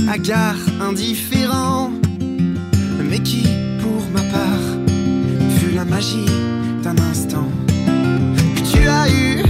hagard, 0.09 0.55
indifférent, 0.81 1.91
mais 3.09 3.19
qui, 3.19 3.43
pour 3.81 4.01
ma 4.13 4.21
part, 4.21 4.59
fut 5.59 5.71
la 5.75 5.85
magie 5.85 6.25
d'un 6.83 6.97
instant. 6.99 7.47
Tu 8.73 8.87
as 8.87 9.09
eu 9.09 9.43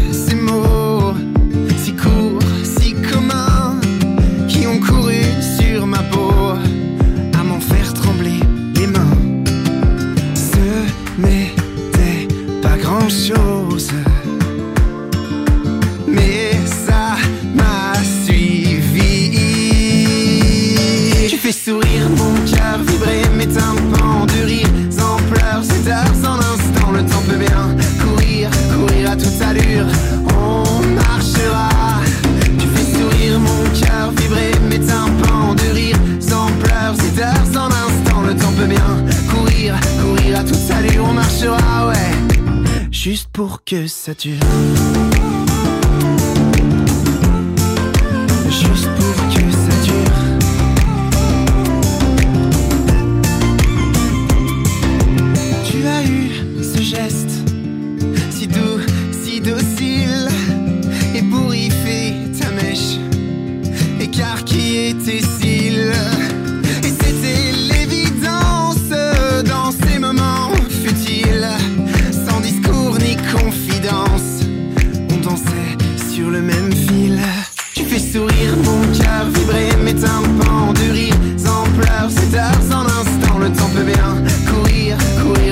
pour 43.48 43.64
que 43.64 43.88
ça 43.88 44.14
dure. 44.14 44.38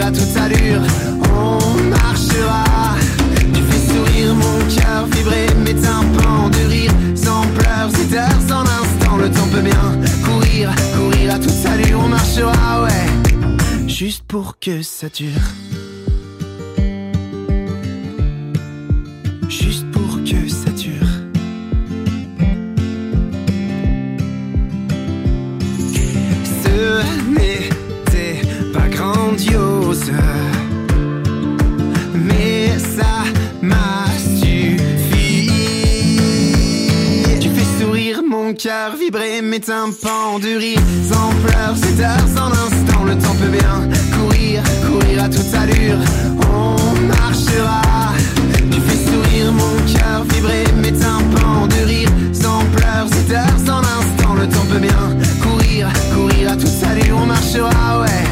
À 0.10 0.12
toute 0.12 0.38
allure. 0.38 0.82
On 1.36 1.60
marchera. 1.89 2.95
Tu 3.54 3.62
fais 3.62 3.93
sourire 3.93 4.34
mon 4.34 4.60
cœur, 4.76 5.06
vibrer 5.06 5.48
mes 5.63 5.76
tympans 5.76 6.50
de 6.50 6.69
rire, 6.69 6.91
en 7.28 7.45
pleurs, 7.58 7.89
c'est 7.93 8.17
heures 8.17 8.58
en 8.58 8.62
instant. 8.62 9.17
Le 9.17 9.30
temps 9.30 9.48
peut 9.52 9.62
bien 9.62 10.00
courir, 10.26 10.72
courir 10.98 11.36
à 11.36 11.39
toute 11.39 11.65
allure. 11.65 12.00
On 12.04 12.08
marchera, 12.08 12.84
ouais. 12.84 13.88
Juste 13.88 14.24
pour 14.28 14.58
que 14.60 14.82
ça 14.82 15.10
dure. 15.10 15.88
Cœur, 38.60 38.95
vibrer 38.98 39.41
mes 39.41 39.62
tympans 39.62 40.38
de 40.39 40.58
rire, 40.58 40.82
sans 41.08 41.30
pleurs, 41.45 41.76
c'est 41.78 42.04
heures 42.04 42.43
en 42.43 42.52
instant. 42.52 43.04
Le 43.06 43.17
temps 43.17 43.36
peut 43.36 43.48
bien 43.48 43.88
courir, 44.17 44.62
courir 44.86 45.24
à 45.24 45.30
toute 45.30 45.54
allure. 45.54 45.98
On 46.52 46.76
marchera. 47.08 48.13
Tu 48.69 48.82
fais 48.82 49.12
sourire 49.12 49.52
mon 49.54 49.76
cœur, 49.93 50.24
vibrer 50.34 50.65
mes 50.82 50.91
tympans 50.91 51.67
de 51.67 51.86
rire, 51.86 52.10
sans 52.34 52.65
pleurs, 52.76 53.08
c'est 53.12 53.34
heures 53.34 53.76
en 53.76 53.80
instant. 53.80 54.34
Le 54.34 54.48
temps 54.50 54.65
peut 54.69 54.80
bien 54.80 55.17
courir, 55.41 55.88
courir 56.13 56.52
à 56.52 56.56
toute 56.58 56.84
allure. 56.84 57.17
On 57.17 57.26
marchera, 57.26 58.02
ouais. 58.02 58.26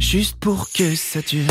Juste 0.00 0.36
pour 0.40 0.68
que 0.76 0.96
ça 0.96 1.20
dure. 1.20 1.46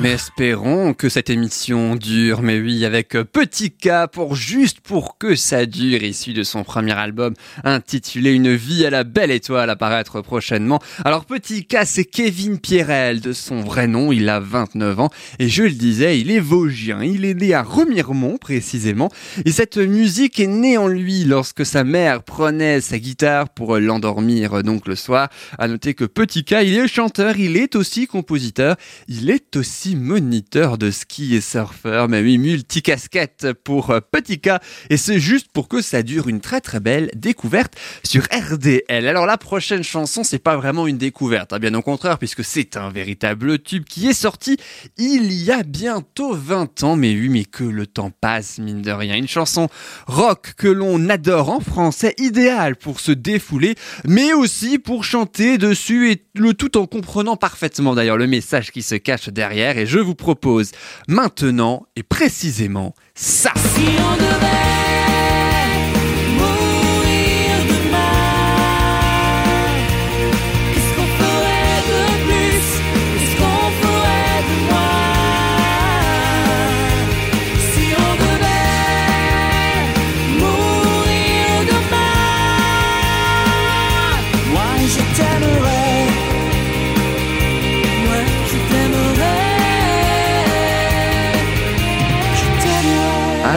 Mais 0.00 0.12
espérons 0.12 0.94
que 0.94 1.08
cette 1.08 1.30
émission 1.30 1.94
dure. 1.94 2.42
Mais 2.42 2.58
oui, 2.58 2.84
avec 2.84 3.14
euh, 3.14 3.24
Petit 3.24 3.70
K 3.70 4.08
pour 4.12 4.34
juste 4.34 4.80
pour 4.80 5.16
que 5.16 5.36
ça 5.36 5.64
dure, 5.64 6.02
issu 6.02 6.32
de 6.32 6.42
son 6.42 6.64
premier 6.64 6.92
album 6.92 7.34
intitulé 7.62 8.32
Une 8.32 8.54
vie 8.54 8.84
à 8.84 8.90
la 8.90 9.04
belle 9.04 9.30
étoile 9.30 9.70
à 9.70 9.76
paraître 9.76 10.22
prochainement. 10.22 10.80
Alors 11.04 11.24
Petit 11.24 11.66
K, 11.66 11.78
c'est 11.84 12.04
Kevin 12.04 12.58
Pierrel 12.58 13.20
de 13.20 13.32
son 13.32 13.60
vrai 13.60 13.86
nom. 13.86 14.10
Il 14.10 14.28
a 14.28 14.40
29 14.40 15.00
ans 15.00 15.10
et 15.38 15.48
je 15.48 15.62
le 15.62 15.70
disais, 15.70 16.18
il 16.18 16.32
est 16.32 16.40
vosgien. 16.40 17.02
Il 17.02 17.24
est 17.24 17.34
né 17.34 17.54
à 17.54 17.62
Remiremont 17.62 18.38
précisément. 18.38 19.08
Et 19.44 19.52
cette 19.52 19.76
musique 19.76 20.40
est 20.40 20.48
née 20.48 20.78
en 20.78 20.88
lui 20.88 21.24
lorsque 21.24 21.64
sa 21.64 21.84
mère 21.84 22.24
prenait 22.24 22.80
sa 22.80 22.98
guitare 22.98 23.48
pour 23.50 23.78
l'endormir 23.78 24.54
euh, 24.54 24.62
donc 24.62 24.88
le 24.88 24.96
soir. 24.96 25.28
À 25.58 25.68
noter 25.68 25.94
que 25.94 26.04
Petit 26.04 26.44
K, 26.44 26.56
il 26.64 26.76
est 26.76 26.88
chanteur, 26.88 27.38
il 27.38 27.56
est 27.56 27.76
aussi 27.76 28.08
compositeur, 28.08 28.74
il 29.06 29.30
est 29.30 29.56
aussi 29.56 29.59
moniteur 29.94 30.78
de 30.78 30.90
ski 30.90 31.34
et 31.34 31.40
surfeur, 31.40 32.08
mais 32.08 32.20
oui, 32.20 32.38
multicasquette 32.38 33.52
pour 33.64 33.90
euh, 33.90 34.00
Petit 34.00 34.40
K. 34.40 34.50
Et 34.88 34.96
c'est 34.96 35.18
juste 35.18 35.48
pour 35.52 35.68
que 35.68 35.82
ça 35.82 36.02
dure 36.02 36.28
une 36.28 36.40
très 36.40 36.60
très 36.60 36.80
belle 36.80 37.10
découverte 37.14 37.74
sur 38.02 38.24
RDL. 38.24 39.06
Alors 39.06 39.26
la 39.26 39.36
prochaine 39.36 39.82
chanson, 39.82 40.24
c'est 40.24 40.38
pas 40.38 40.56
vraiment 40.56 40.86
une 40.86 40.98
découverte, 40.98 41.52
hein, 41.52 41.58
bien 41.58 41.74
au 41.74 41.82
contraire, 41.82 42.18
puisque 42.18 42.44
c'est 42.44 42.76
un 42.76 42.90
véritable 42.90 43.58
tube 43.58 43.84
qui 43.84 44.08
est 44.08 44.14
sorti 44.14 44.56
il 44.96 45.32
y 45.32 45.50
a 45.50 45.62
bientôt 45.62 46.34
20 46.34 46.82
ans. 46.82 46.96
Mais 46.96 47.12
oui, 47.12 47.28
mais 47.28 47.44
que 47.44 47.64
le 47.64 47.86
temps 47.86 48.10
passe, 48.10 48.58
mine 48.58 48.82
de 48.82 48.90
rien. 48.90 49.16
Une 49.16 49.28
chanson 49.28 49.68
rock 50.06 50.54
que 50.56 50.68
l'on 50.68 51.08
adore 51.08 51.50
en 51.50 51.60
français, 51.60 52.14
idéale 52.18 52.76
pour 52.76 53.00
se 53.00 53.12
défouler, 53.12 53.74
mais 54.06 54.32
aussi 54.32 54.78
pour 54.78 55.04
chanter 55.04 55.58
dessus 55.58 56.10
et 56.10 56.24
le 56.34 56.54
tout 56.54 56.78
en 56.78 56.86
comprenant 56.86 57.36
parfaitement 57.36 57.94
d'ailleurs 57.94 58.16
le 58.16 58.26
message 58.26 58.70
qui 58.70 58.82
se 58.82 58.94
cache 58.94 59.28
derrière. 59.28 59.49
Et 59.52 59.86
je 59.86 59.98
vous 59.98 60.14
propose 60.14 60.72
maintenant 61.08 61.86
et 61.96 62.02
précisément 62.02 62.94
ça. 63.14 63.52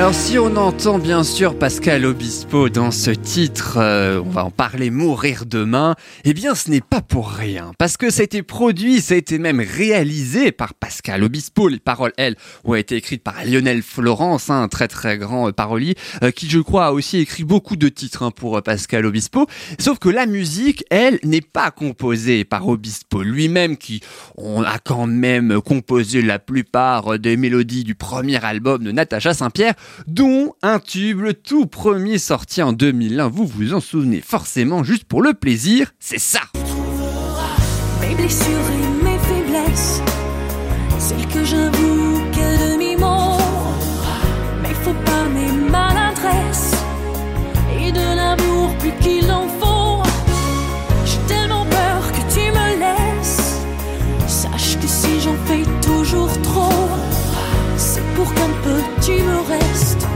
Alors 0.04 0.14
si 0.14 0.38
on 0.38 0.58
entend 0.58 1.00
bien 1.00 1.24
sûr 1.24 1.58
Pascal 1.58 2.06
Obispo 2.06 2.68
dans 2.68 2.92
ce 2.92 3.10
titre, 3.10 3.78
euh, 3.78 4.20
on 4.20 4.32
va 4.32 4.44
en 4.44 4.52
parler 4.52 4.90
mourir 4.90 5.46
demain, 5.46 5.96
eh 6.26 6.34
bien 6.34 6.56
ce 6.56 6.70
n'est 6.70 6.82
pas 6.82 7.00
pour 7.00 7.30
rien, 7.30 7.72
parce 7.78 7.96
que 7.96 8.10
ça 8.10 8.20
a 8.20 8.24
été 8.26 8.44
produit, 8.44 9.00
ça 9.00 9.14
a 9.14 9.18
été 9.18 9.40
même 9.40 9.62
réalisé 9.62 10.52
par 10.52 10.74
Pascal 10.74 11.24
Obispo, 11.24 11.70
les 11.70 11.80
paroles 11.80 12.12
elles 12.18 12.36
ont 12.66 12.76
été 12.76 12.98
écrites 12.98 13.24
par 13.24 13.46
Lionel 13.46 13.82
Florence, 13.82 14.50
hein, 14.50 14.64
un 14.64 14.68
très 14.68 14.90
très 14.90 15.18
grand 15.18 15.48
euh, 15.48 15.52
parolier, 15.54 15.96
euh, 16.22 16.32
qui 16.32 16.50
je 16.50 16.60
crois 16.60 16.88
a 16.88 16.92
aussi 16.92 17.20
écrit 17.20 17.46
beaucoup 17.46 17.78
de 17.78 17.88
titres 17.88 18.24
hein, 18.24 18.32
pour 18.32 18.58
euh, 18.58 18.62
Pascal 18.62 19.06
Obispo, 19.06 19.48
sauf 19.80 20.00
que 20.00 20.10
la 20.10 20.26
musique, 20.26 20.84
elle, 20.90 21.18
n'est 21.24 21.40
pas 21.40 21.72
composée 21.72 22.44
par 22.44 22.68
Obispo 22.68 23.22
lui-même, 23.24 23.78
qui 23.78 24.02
a 24.66 24.80
quand 24.80 25.08
même 25.08 25.62
composé 25.62 26.22
la 26.22 26.40
plupart 26.40 27.18
des 27.20 27.38
mélodies 27.38 27.86
du 27.86 27.96
premier 27.96 28.44
album 28.44 28.84
de 28.84 28.92
Natacha 28.92 29.34
Saint-Pierre, 29.34 29.76
dont 30.08 30.54
un 30.62 30.80
tube, 30.80 31.22
le 31.22 31.34
tout 31.34 31.66
premier 31.66 32.18
sorti 32.18 32.62
en 32.62 32.74
2001. 32.74 33.28
Vous 33.28 33.46
vous 33.46 33.74
en 33.74 33.80
souvenez 33.80 34.22
forcément, 34.22 34.84
juste 34.84 35.06
pour 35.06 35.22
le 35.22 35.34
plaisir, 35.34 35.92
c'est 36.00 36.20
ça. 36.20 36.42
Mes 38.02 38.16
blessures 38.16 38.48
et 38.48 39.04
mes 39.04 39.18
faiblesses, 39.20 40.02
celles 41.00 41.28
que 41.28 41.44
j'avoue 41.44 42.22
qu'à 42.32 42.58
demi-mot. 42.58 43.38
Mais 44.62 44.74
faut 44.74 44.94
pas 45.06 45.26
mes 45.30 45.52
maladresses 45.70 46.76
et 47.80 47.92
de 47.92 48.16
l'amour 48.16 48.76
plus 48.78 48.94
qu'il 49.02 49.32
en 49.32 49.48
faut. 49.48 50.04
J'ai 51.06 51.20
tellement 51.28 51.66
peur 51.66 52.12
que 52.12 52.34
tu 52.34 52.52
me 52.52 52.80
laisses. 52.80 53.62
Sache 54.28 54.78
que 54.80 54.88
si 54.88 55.20
j'en 55.22 55.36
fais 55.46 55.64
toujours 55.82 56.42
trop, 56.42 56.83
pour 58.16 58.34
qu'un 58.34 58.50
peu 58.64 58.80
tu 59.02 59.12
me 59.12 59.40
restes. 59.48 60.08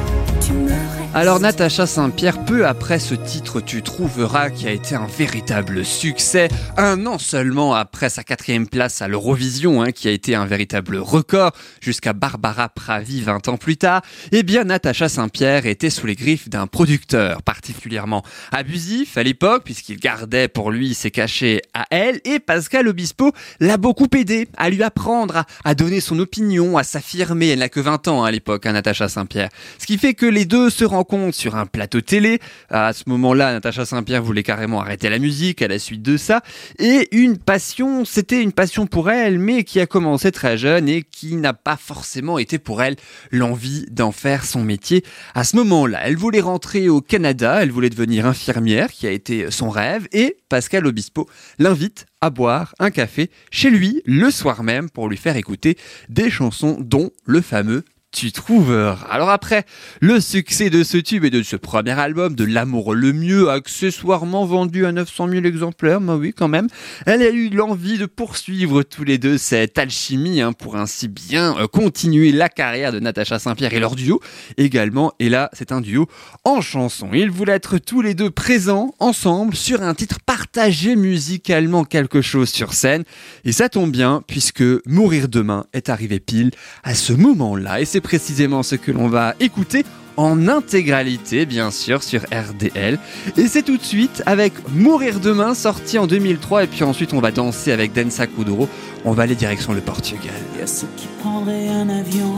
Alors 1.13 1.39
Natacha 1.39 1.88
Saint-Pierre, 1.88 2.43
peu 2.46 2.67
après 2.67 3.00
ce 3.00 3.15
titre 3.15 3.60
Tu 3.62 3.82
trouveras 3.82 4.50
qui 4.50 4.67
a 4.67 4.72
été 4.72 4.93
un 4.93 5.08
véritable 5.08 5.84
succès, 5.84 6.50
un 6.76 7.06
an 7.08 7.17
seulement 7.17 7.74
après 7.74 8.10
sa 8.10 8.24
quatrième 8.24 8.67
place 8.67 9.02
à 9.02 9.08
l'Eurovision, 9.08 9.82
hein, 9.82 9.91
qui 9.91 10.08
a 10.08 10.12
été 10.12 10.36
un 10.36 10.46
véritable 10.46 10.98
record, 10.98 11.54
jusqu'à 11.82 12.13
Barbara 12.13 12.70
Pravi 12.70 13.22
20 13.22 13.48
ans 13.48 13.58
plus 13.58 13.78
tard, 13.78 14.02
eh 14.32 14.43
bien 14.43 14.65
Natacha 14.65 15.10
Saint-Pierre 15.10 15.65
était 15.65 15.89
sous 15.89 16.06
les 16.06 16.15
griffes 16.15 16.50
d'un 16.50 16.67
producteur 16.67 17.41
particulièrement 17.41 18.24
abusif 18.52 19.17
à 19.17 19.24
l'époque, 19.24 19.63
puisqu'il 19.63 20.00
gardait 20.00 20.50
pour 20.50 20.72
lui 20.72 20.93
ses 20.93 21.10
cachets 21.10 21.62
à 21.74 21.86
elle, 21.89 22.22
et 22.26 22.39
Pascal 22.39 22.88
Obispo 22.88 23.32
l'a 23.60 23.78
beaucoup 23.78 24.08
aidé 24.15 24.50
à 24.58 24.70
lui 24.70 24.84
apprendre, 24.84 25.46
à, 25.63 25.74
donner 25.74 26.02
son 26.02 26.20
opinion, 26.20 26.78
à 26.78 26.84
s'affirmer. 26.84 27.48
Elle 27.50 27.60
n'a 27.60 27.70
que 27.70 27.80
20 27.80 28.08
ans 28.08 28.24
hein, 28.24 28.28
à 28.28 28.32
l'époque, 28.32 28.65
hein, 28.65 28.74
Natacha 28.74 29.10
Saint-Pierre. 29.10 29.50
Ce 29.80 29.88
qui 29.88 29.98
fait 29.98 30.13
que 30.13 30.26
les 30.26 30.46
deux 30.46 30.70
se 30.70 30.84
sur 31.32 31.56
un 31.56 31.66
plateau 31.66 32.02
télé. 32.02 32.40
À 32.70 32.94
ce 32.94 33.04
moment-là, 33.08 33.54
Natacha 33.54 33.86
Saint-Pierre 33.86 34.24
voulait 34.24 34.44
carrément 34.44 34.82
arrêter 34.82 35.10
la 35.10 35.20
musique 35.20 35.62
à 35.62 35.68
la 35.68 35.80
suite 35.80 36.02
de 36.02 36.18
ça. 36.18 36.42
Et 36.80 37.08
une 37.16 37.38
passion, 37.38 38.06
c'était 38.06 38.42
une 38.42 38.52
passion 38.52 38.88
pour 38.88 39.10
elle, 39.10 39.40
mais 39.40 39.64
qui 39.64 39.80
a 39.80 39.86
commencé 39.86 40.32
très 40.32 40.58
jeune 40.58 40.90
et 40.90 41.04
qui 41.04 41.36
n'a 41.36 41.54
pas 41.54 41.78
forcément 41.78 42.40
été 42.40 42.58
pour 42.60 42.82
elle 42.82 42.96
l'envie 43.32 43.86
d'en 43.92 44.12
faire 44.12 44.46
son 44.46 44.64
métier. 44.64 45.04
À 45.34 45.44
ce 45.44 45.56
moment-là, 45.58 46.02
elle 46.04 46.18
voulait 46.18 46.42
rentrer 46.42 46.90
au 46.90 47.02
Canada, 47.02 47.60
elle 47.62 47.72
voulait 47.72 47.90
devenir 47.90 48.26
infirmière, 48.26 48.92
qui 48.92 49.08
a 49.08 49.12
été 49.12 49.52
son 49.52 49.70
rêve, 49.70 50.08
et 50.12 50.38
Pascal 50.50 50.88
Obispo 50.88 51.28
l'invite 51.60 52.06
à 52.22 52.30
boire 52.30 52.74
un 52.80 52.90
café 52.90 53.30
chez 53.52 53.70
lui 53.70 54.02
le 54.06 54.32
soir 54.32 54.64
même 54.64 54.90
pour 54.90 55.10
lui 55.10 55.18
faire 55.18 55.38
écouter 55.38 55.78
des 56.10 56.30
chansons 56.30 56.78
dont 56.80 57.12
le 57.26 57.42
fameux 57.42 57.84
tu 58.17 58.32
trouveras. 58.32 58.97
Alors 59.12 59.30
après 59.30 59.63
le 60.01 60.19
succès 60.19 60.71
de 60.71 60.82
ce 60.82 60.97
tube 60.97 61.23
et 61.23 61.30
de 61.30 61.43
ce 61.43 61.56
premier 61.56 61.91
album, 61.91 62.34
de 62.34 62.45
L'amour 62.45 62.95
le 62.95 63.13
mieux, 63.13 63.51
accessoirement 63.51 64.43
vendu 64.43 64.88
à 64.88 64.91
900 64.91 65.30
000 65.30 65.45
exemplaires, 65.45 66.01
bah 66.01 66.15
oui 66.15 66.34
quand 66.36 66.47
même, 66.47 66.67
elle 67.06 67.21
a 67.21 67.30
eu 67.30 67.49
l'envie 67.49 67.99
de 67.99 68.08
poursuivre 68.08 68.82
tous 68.82 69.03
les 69.03 69.19
deux 69.19 69.38
cette 69.38 69.77
alchimie 69.77 70.41
hein, 70.41 70.51
pour 70.51 70.77
ainsi 70.77 71.08
bien 71.08 71.60
euh, 71.60 71.67
continuer 71.67 72.32
la 72.32 72.49
carrière 72.49 72.91
de 72.91 72.99
Natacha 72.99 73.38
Saint-Pierre 73.38 73.75
et 73.75 73.80
leur 73.80 73.95
duo 73.95 74.19
également. 74.58 75.13
Et 75.19 75.30
là, 75.30 75.51
c'est 75.53 75.71
un 75.71 75.82
duo 75.82 76.08
en 76.43 76.60
chanson. 76.60 77.10
Ils 77.13 77.30
voulaient 77.30 77.53
être 77.53 77.77
tous 77.77 78.01
les 78.01 78.15
deux 78.15 78.32
présents 78.32 78.95
ensemble 78.97 79.56
sur 79.56 79.84
un 79.84 79.93
titre 79.93 80.17
partagé 80.25 80.95
musicalement 80.95 81.84
quelque 81.84 82.21
chose 82.21 82.49
sur 82.49 82.73
scène. 82.73 83.03
Et 83.45 83.51
ça 83.51 83.69
tombe 83.69 83.91
bien 83.91 84.23
puisque 84.25 84.63
Mourir 84.88 85.27
demain 85.27 85.65
est 85.73 85.89
arrivé 85.89 86.19
pile 86.19 86.49
à 86.84 86.95
ce 86.95 87.13
moment-là. 87.13 87.80
Et 87.80 87.86
c'est 87.86 88.07
précisément 88.08 88.63
ce 88.63 88.76
que 88.76 88.89
l'on 88.89 89.10
va 89.10 89.36
écouter 89.41 89.84
en 90.15 90.48
intégralité, 90.48 91.46
bien 91.46 91.72
sûr, 91.72 92.02
sur 92.04 92.22
RDL. 92.22 92.98
Et 93.36 93.48
c'est 93.50 93.63
tout 93.63 93.76
de 93.76 93.84
suite 93.84 94.24
avec 94.26 94.54
Mourir 94.70 95.20
demain, 95.20 95.54
sorti 95.54 96.00
en 96.00 96.08
2003. 96.08 96.63
Et 96.63 96.67
puis 96.67 96.86
ensuite, 96.86 97.13
on 97.13 97.20
va 97.20 97.32
danser 97.32 97.74
avec 97.74 97.91
Densa 97.91 98.26
Kuduro. 98.26 98.70
On 99.04 99.12
va 99.12 99.24
aller 99.24 99.36
direction 99.36 99.74
le 99.74 99.82
Portugal. 99.82 100.39
Il 100.56 100.62
y 100.62 100.63
a 100.63 100.67
ceux 100.67 100.88
qui 100.96 101.08
prendraient 101.20 101.67
un 101.67 101.89
avion, 101.89 102.34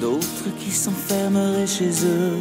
d'autres 0.00 0.48
qui 0.58 0.72
s'enfermeraient 0.72 1.68
chez 1.68 1.90
eux, 2.04 2.36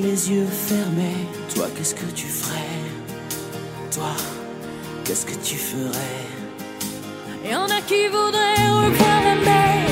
les 0.00 0.32
yeux 0.32 0.48
fermés. 0.66 1.24
Toi, 1.54 1.68
qu'est-ce 1.76 1.94
que 1.94 2.10
tu 2.16 2.26
ferais? 2.26 2.80
Toi, 3.94 4.10
qu'est-ce 5.04 5.24
que 5.24 5.38
tu 5.44 5.54
ferais? 5.54 6.26
Y 7.48 7.54
en 7.54 7.66
a 7.66 7.80
qui 7.86 8.08
voudraient 8.08 8.68
revoir 8.68 9.22
la 9.24 9.36
mer, 9.36 9.87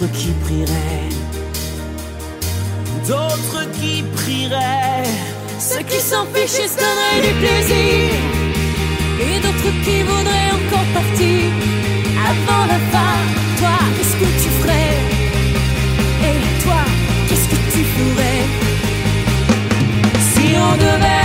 d'autres 0.00 0.12
qui 0.12 0.30
prieraient, 0.44 1.08
d'autres 3.08 3.64
qui 3.80 4.02
prieraient. 4.14 5.02
ceux 5.58 5.82
qui 5.82 6.00
s'en 6.00 6.24
fichent 6.26 6.60
et 6.64 6.68
se 6.68 6.76
donneraient 6.76 7.22
du 7.26 7.34
plaisir, 7.40 8.10
et 9.20 9.40
d'autres 9.40 9.72
qui 9.84 10.02
voudraient 10.02 10.50
encore 10.58 10.88
partir 10.94 11.40
avant 12.30 12.66
la 12.66 12.78
fin. 12.92 13.16
Toi, 13.58 13.78
qu'est-ce 13.96 14.16
que 14.20 14.28
tu 14.42 14.48
ferais? 14.60 14.94
Et 16.28 16.62
toi, 16.62 16.82
qu'est-ce 17.28 17.48
que 17.48 17.60
tu 17.72 17.82
ferais? 17.96 18.42
Si 20.30 20.46
on 20.56 20.72
devait 20.76 21.17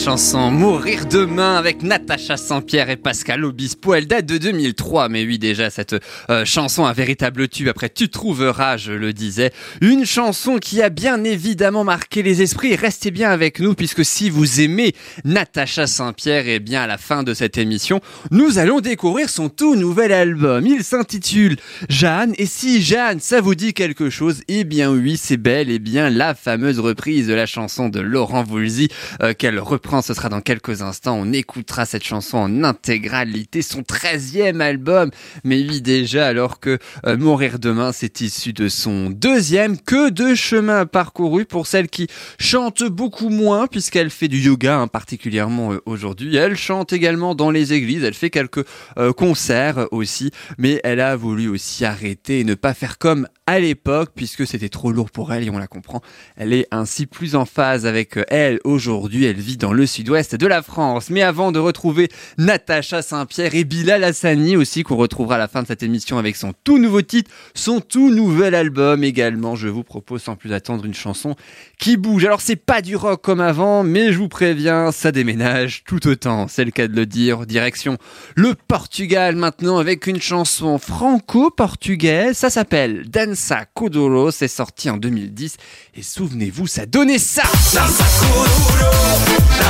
chanson 0.00 0.50
Mourir 0.50 1.04
demain 1.04 1.56
avec 1.56 1.82
Natacha 1.82 2.38
Saint-Pierre 2.38 2.88
et 2.88 2.96
Pascal 2.96 3.44
Obispo. 3.44 3.92
Elle 3.92 4.06
date 4.06 4.24
de 4.24 4.38
2003, 4.38 5.10
mais 5.10 5.24
oui 5.26 5.38
déjà 5.38 5.68
cette 5.68 5.94
euh, 6.30 6.46
chanson 6.46 6.86
un 6.86 6.94
véritable 6.94 7.48
tube. 7.48 7.68
Après 7.68 7.90
tu 7.90 8.08
trouveras, 8.08 8.78
je 8.78 8.92
le 8.92 9.12
disais, 9.12 9.52
une 9.82 10.06
chanson 10.06 10.56
qui 10.56 10.80
a 10.80 10.88
bien 10.88 11.22
évidemment 11.22 11.84
marqué 11.84 12.22
les 12.22 12.40
esprits. 12.40 12.76
Restez 12.76 13.10
bien 13.10 13.30
avec 13.30 13.60
nous 13.60 13.74
puisque 13.74 14.02
si 14.02 14.30
vous 14.30 14.62
aimez 14.62 14.94
Natacha 15.26 15.86
Saint-Pierre, 15.86 16.48
et 16.48 16.60
bien 16.60 16.82
à 16.82 16.86
la 16.86 16.96
fin 16.96 17.22
de 17.22 17.34
cette 17.34 17.58
émission, 17.58 18.00
nous 18.30 18.58
allons 18.58 18.80
découvrir 18.80 19.28
son 19.28 19.50
tout 19.50 19.76
nouvel 19.76 20.12
album. 20.12 20.66
Il 20.66 20.82
s'intitule 20.82 21.56
Jeanne. 21.90 22.32
Et 22.38 22.46
si 22.46 22.80
Jeanne, 22.80 23.20
ça 23.20 23.42
vous 23.42 23.54
dit 23.54 23.74
quelque 23.74 24.08
chose, 24.08 24.40
eh 24.48 24.64
bien 24.64 24.90
oui, 24.90 25.18
c'est 25.18 25.36
bel 25.36 25.68
et 25.68 25.78
bien 25.78 26.08
la 26.08 26.34
fameuse 26.34 26.80
reprise 26.80 27.26
de 27.26 27.34
la 27.34 27.44
chanson 27.44 27.90
de 27.90 28.00
Laurent 28.00 28.44
Voulzy 28.44 28.88
euh, 29.22 29.34
qu'elle 29.34 29.58
reprend. 29.58 29.89
Ce 29.90 30.14
sera 30.14 30.28
dans 30.28 30.40
quelques 30.40 30.82
instants. 30.82 31.18
On 31.20 31.32
écoutera 31.32 31.84
cette 31.84 32.04
chanson 32.04 32.38
en 32.38 32.62
intégralité, 32.62 33.60
son 33.60 33.80
13e 33.80 34.60
album. 34.60 35.10
Mais 35.42 35.56
oui, 35.68 35.80
déjà, 35.80 36.28
alors 36.28 36.60
que 36.60 36.78
euh, 37.06 37.16
Mourir 37.16 37.58
demain, 37.58 37.90
c'est 37.90 38.20
issu 38.20 38.52
de 38.52 38.68
son 38.68 39.10
deuxième. 39.10 39.76
Que 39.76 40.10
de 40.10 40.36
chemin 40.36 40.86
parcouru 40.86 41.44
pour 41.44 41.66
celle 41.66 41.88
qui 41.88 42.06
chante 42.38 42.84
beaucoup 42.84 43.30
moins 43.30 43.66
puisqu'elle 43.66 44.10
fait 44.10 44.28
du 44.28 44.38
yoga 44.38 44.78
hein, 44.78 44.86
particulièrement 44.86 45.72
euh, 45.72 45.80
aujourd'hui. 45.86 46.36
Elle 46.36 46.56
chante 46.56 46.92
également 46.92 47.34
dans 47.34 47.50
les 47.50 47.72
églises. 47.72 48.04
Elle 48.04 48.14
fait 48.14 48.30
quelques 48.30 48.64
euh, 48.96 49.12
concerts 49.12 49.88
aussi. 49.90 50.30
Mais 50.56 50.80
elle 50.84 51.00
a 51.00 51.16
voulu 51.16 51.48
aussi 51.48 51.84
arrêter 51.84 52.38
et 52.40 52.44
ne 52.44 52.54
pas 52.54 52.74
faire 52.74 52.96
comme 52.96 53.26
à 53.48 53.58
l'époque 53.58 54.10
puisque 54.14 54.46
c'était 54.46 54.68
trop 54.68 54.92
lourd 54.92 55.10
pour 55.10 55.32
elle 55.32 55.42
et 55.42 55.50
on 55.50 55.58
la 55.58 55.66
comprend. 55.66 56.00
Elle 56.36 56.52
est 56.52 56.68
ainsi 56.70 57.06
plus 57.06 57.34
en 57.34 57.44
phase 57.44 57.86
avec 57.86 58.20
elle 58.28 58.60
aujourd'hui. 58.62 59.24
Elle 59.24 59.40
vit 59.40 59.56
dans 59.56 59.72
le 59.72 59.79
sud-ouest 59.86 60.34
de 60.34 60.46
la 60.46 60.62
France. 60.62 61.10
Mais 61.10 61.22
avant 61.22 61.52
de 61.52 61.58
retrouver 61.58 62.08
Natacha 62.38 63.02
Saint-Pierre 63.02 63.54
et 63.54 63.64
Bilal 63.64 64.04
Hassani 64.04 64.56
aussi 64.56 64.82
qu'on 64.82 64.96
retrouvera 64.96 65.36
à 65.36 65.38
la 65.38 65.48
fin 65.48 65.62
de 65.62 65.66
cette 65.66 65.82
émission 65.82 66.18
avec 66.18 66.36
son 66.36 66.52
tout 66.64 66.78
nouveau 66.78 67.02
titre, 67.02 67.30
son 67.54 67.80
tout 67.80 68.10
nouvel 68.10 68.54
album 68.54 69.04
également, 69.04 69.56
je 69.56 69.68
vous 69.68 69.82
propose 69.82 70.22
sans 70.22 70.36
plus 70.36 70.52
attendre 70.52 70.84
une 70.84 70.94
chanson 70.94 71.36
qui 71.78 71.96
bouge. 71.96 72.24
Alors 72.24 72.40
c'est 72.40 72.56
pas 72.56 72.82
du 72.82 72.96
rock 72.96 73.22
comme 73.22 73.40
avant, 73.40 73.82
mais 73.82 74.12
je 74.12 74.18
vous 74.18 74.28
préviens, 74.28 74.92
ça 74.92 75.12
déménage 75.12 75.84
tout 75.84 76.06
autant, 76.06 76.48
c'est 76.48 76.64
le 76.64 76.70
cas 76.70 76.88
de 76.88 76.96
le 76.96 77.06
dire. 77.06 77.46
Direction 77.46 77.96
le 78.34 78.54
Portugal 78.54 79.36
maintenant 79.36 79.78
avec 79.78 80.06
une 80.06 80.20
chanson 80.20 80.78
franco-portugaise, 80.78 82.36
ça 82.36 82.50
s'appelle 82.50 83.08
Dança 83.08 83.64
Kuduro, 83.74 84.30
c'est 84.30 84.48
sorti 84.48 84.90
en 84.90 84.96
2010 84.96 85.56
et 85.94 86.02
souvenez-vous, 86.02 86.66
ça 86.66 86.86
donnait 86.86 87.18
ça. 87.18 87.42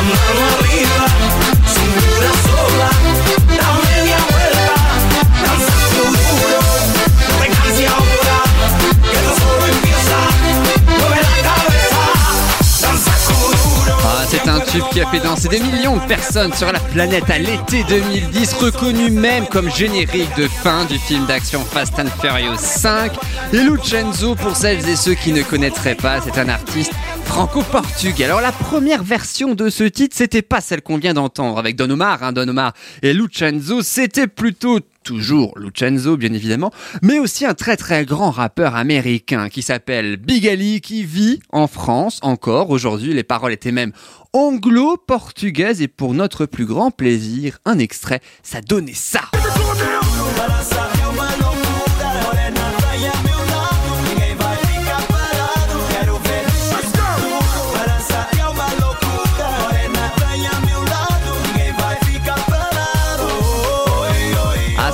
Mano 0.03 0.41
arriba, 0.59 1.07
cintura 1.67 2.33
sola, 2.47 3.10
c'est 14.31 14.49
un 14.49 14.61
tube 14.61 14.85
qui 14.93 15.01
a 15.01 15.07
fait 15.11 15.19
danser 15.19 15.49
des 15.49 15.59
millions 15.59 15.97
de 15.97 16.07
personnes 16.07 16.53
sur 16.53 16.71
la 16.71 16.79
planète 16.79 17.29
à 17.29 17.39
l'été 17.39 17.83
2010, 17.89 18.53
reconnu 18.55 19.11
même 19.11 19.47
comme 19.49 19.69
générique 19.69 20.37
de 20.37 20.47
fin 20.47 20.85
du 20.85 20.99
film 20.99 21.27
d'action 21.27 21.65
Fast 21.65 21.99
and 21.99 22.07
Furious 22.21 22.57
5. 22.57 23.13
Et 23.53 23.57
Lucenzo, 23.57 24.37
pour 24.37 24.55
celles 24.55 24.89
et 24.89 24.95
ceux 24.95 25.15
qui 25.15 25.33
ne 25.33 25.43
connaîtraient 25.43 25.97
pas, 25.97 26.21
c'est 26.21 26.39
un 26.39 26.49
artiste 26.49 26.93
franco-portugais. 27.25 28.25
Alors 28.25 28.41
la 28.41 28.53
première 28.53 29.03
version 29.03 29.55
de 29.55 29.69
ce 29.69 29.83
titre, 29.83 30.15
c'était 30.17 30.43
pas 30.43 30.61
celle 30.61 30.83
qu'on 30.83 30.99
vient 30.99 31.15
d'entendre 31.15 31.59
avec 31.59 31.75
Don 31.75 31.91
Omar, 31.91 32.23
hein, 32.23 32.33
Don 32.33 32.47
Omar 32.47 32.73
et 33.03 33.13
Lucenzo, 33.13 33.83
c'était 33.83 34.29
plutôt 34.29 34.79
toujours 35.05 35.59
Lucenzo 35.59 36.17
bien 36.17 36.33
évidemment, 36.33 36.71
mais 37.03 37.19
aussi 37.19 37.47
un 37.47 37.55
très 37.55 37.77
très 37.77 38.05
grand 38.05 38.31
rappeur 38.31 38.75
américain 38.75 39.49
qui 39.49 39.63
s'appelle 39.63 40.17
Big 40.17 40.47
Ali, 40.47 40.81
qui 40.81 41.05
vit 41.05 41.41
en 41.51 41.67
France 41.67 42.19
encore 42.23 42.71
aujourd'hui. 42.71 43.15
Les 43.15 43.25
paroles 43.25 43.53
étaient 43.53 43.73
même 43.73 43.93
anglo-portugaises 44.33 45.83
et 45.83 45.89
pour 45.89 46.15
notre 46.15 46.47
plus 46.47 46.67
grand 46.67 46.91
plaisir, 46.91 47.59
un 47.65 47.79
extrait, 47.79 48.21
ça 48.43 48.61
donnait 48.61 48.95
ça. 48.95 49.23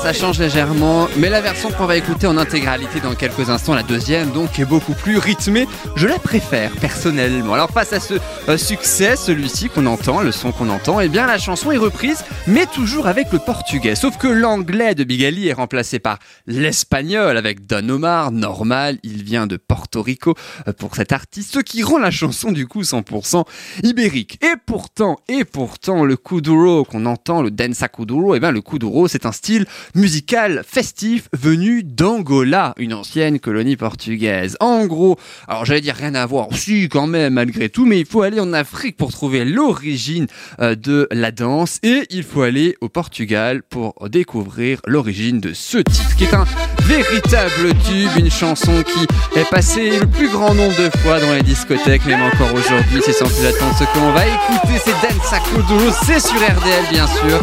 Ça 0.07 0.13
change 0.13 0.39
légèrement, 0.39 1.09
mais 1.17 1.29
la 1.29 1.41
version 1.41 1.69
qu'on 1.73 1.87
va 1.87 1.97
écouter 1.97 2.29
en 2.29 2.37
intégralité 2.39 3.01
dans 3.01 3.17
quelques 3.17 3.51
instants, 3.51 3.75
la 3.75 3.83
deuxième, 3.83 4.31
donc, 4.31 4.57
est 4.61 4.65
beaucoup 4.65 4.95
plus 4.95 5.19
rythmée. 5.19 5.67
Je 5.97 6.07
la 6.07 6.21
préfère 6.21 6.71
personnellement. 6.77 7.55
Alors, 7.55 7.71
face 7.71 7.93
à 7.93 7.99
ce 7.99 8.15
euh, 8.49 8.57
succès, 8.57 9.17
celui-ci 9.17 9.69
qu'on 9.69 9.85
entend, 9.87 10.21
le 10.21 10.31
son 10.31 10.53
qu'on 10.53 10.69
entend, 10.69 11.01
eh 11.01 11.09
bien, 11.09 11.27
la 11.27 11.39
chanson 11.39 11.73
est 11.73 11.77
reprise, 11.77 12.23
mais 12.47 12.67
toujours 12.67 13.09
avec 13.09 13.33
le 13.33 13.41
portugais. 13.41 13.97
Sauf 13.97 14.17
que 14.17 14.29
l'anglais 14.29 14.95
de 14.95 15.03
Bigali 15.03 15.49
est 15.49 15.53
remplacé 15.53 15.99
par 15.99 16.21
l'espagnol 16.47 17.37
avec 17.37 17.67
Don 17.67 17.89
Omar. 17.89 18.31
Normal, 18.31 18.99
il 19.03 19.25
vient 19.25 19.49
de 19.49 19.57
Porto 19.57 20.03
Rico 20.03 20.37
euh, 20.69 20.73
pour 20.73 20.95
cet 20.95 21.11
artiste, 21.11 21.53
ce 21.53 21.59
qui 21.59 21.83
rend 21.83 21.99
la 21.99 22.13
chanson 22.13 22.53
du 22.53 22.69
coup 22.69 22.83
100% 22.83 23.45
ibérique. 23.83 24.39
Et 24.45 24.55
pourtant, 24.67 25.17
et 25.27 25.45
pourtant, 25.45 26.05
le 26.05 26.17
kuduro 26.17 26.85
qu'on 26.85 27.07
entend, 27.07 27.43
le 27.43 27.51
danza 27.51 27.89
kuduro, 27.89 28.37
eh 28.37 28.39
bien, 28.39 28.53
le 28.53 28.61
kuduro, 28.61 29.09
c'est 29.09 29.27
un 29.27 29.33
style 29.33 29.67
musical 29.97 30.63
festif 30.67 31.29
venu 31.33 31.83
d'Angola, 31.83 32.75
une 32.77 32.93
ancienne 32.93 33.41
colonie 33.41 33.77
portugaise. 33.77 34.57
En 34.61 34.87
gros, 34.87 35.19
alors 35.49 35.65
j'allais 35.65 35.81
dire 35.81 35.95
rien 35.95 36.15
à 36.15 36.27
voir, 36.27 36.49
si 36.53 36.89
quand 36.89 37.07
même 37.07 37.35
malgré 37.35 37.71
tout, 37.71 37.87
mais 37.87 37.99
il 37.99 38.07
faut 38.07 38.23
aller 38.23 38.39
en 38.39 38.53
Afrique 38.53 38.97
pour 38.97 39.11
trouver 39.11 39.45
l'origine 39.45 40.27
euh, 40.61 40.75
de 40.75 41.09
la 41.11 41.33
danse 41.33 41.79
et 41.83 42.05
il 42.11 42.23
faut 42.23 42.43
aller 42.43 42.77
au 42.81 42.89
Portugal 42.89 43.63
pour 43.63 43.95
découvrir 44.09 44.81
l'origine 44.87 45.41
de 45.41 45.55
ce 45.55 45.79
titre 45.79 46.15
qui 46.17 46.25
est 46.25 46.35
un 46.35 46.45
véritable 46.83 47.71
tube, 47.85 48.11
une 48.19 48.31
chanson 48.31 48.83
qui 48.83 49.39
est 49.39 49.49
passée 49.49 49.99
le 49.99 50.07
plus 50.07 50.29
grand 50.29 50.55
nombre 50.55 50.77
de 50.77 50.91
fois 50.99 51.21
dans 51.21 51.33
les 51.33 51.43
discothèques, 51.43 52.05
même 52.07 52.23
encore 52.23 52.53
aujourd'hui, 52.55 53.01
c'est 53.05 53.13
sans 53.13 53.27
plus 53.27 53.47
attendre 53.47 53.77
ce 53.79 53.85
qu'on 53.99 54.13
va 54.13 54.27
écouter, 54.27 54.81
c'est 54.85 54.93
Danza 55.03 55.39
Kuduro, 55.41 55.91
c'est 56.05 56.21
sur 56.21 56.37
RDL 56.37 56.85
bien 56.91 57.07
sûr, 57.07 57.41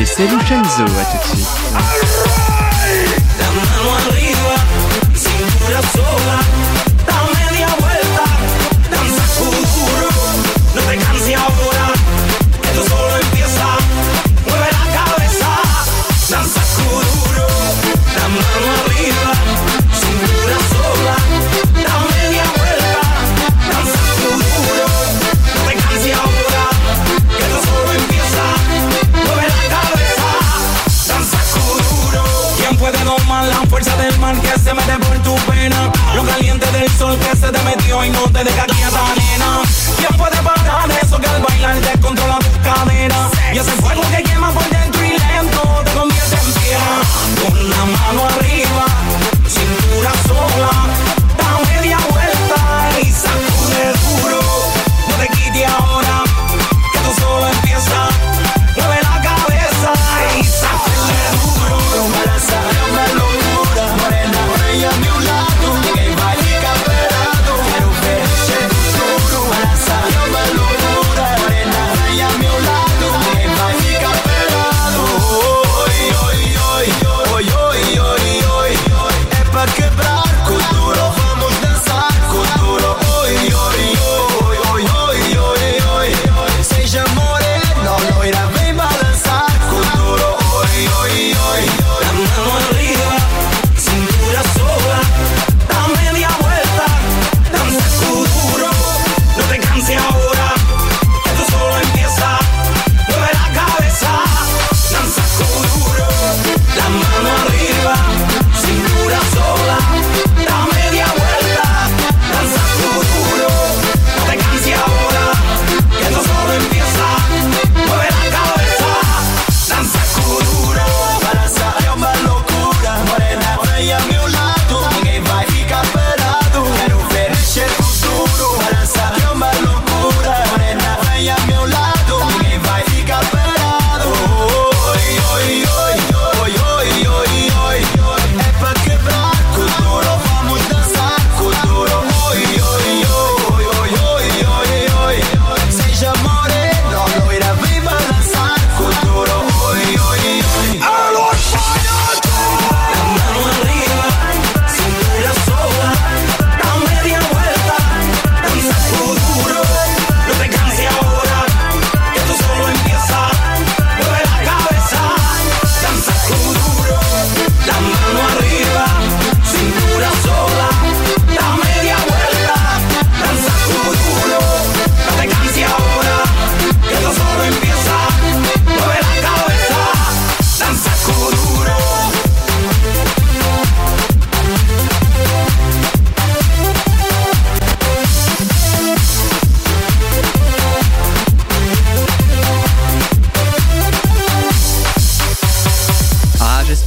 et 0.00 0.04
c'est 0.04 0.26
Lucenzo, 0.26 0.84
à 0.84 1.04
tout 1.04 1.34
de 1.34 1.36
suite. 1.36 1.93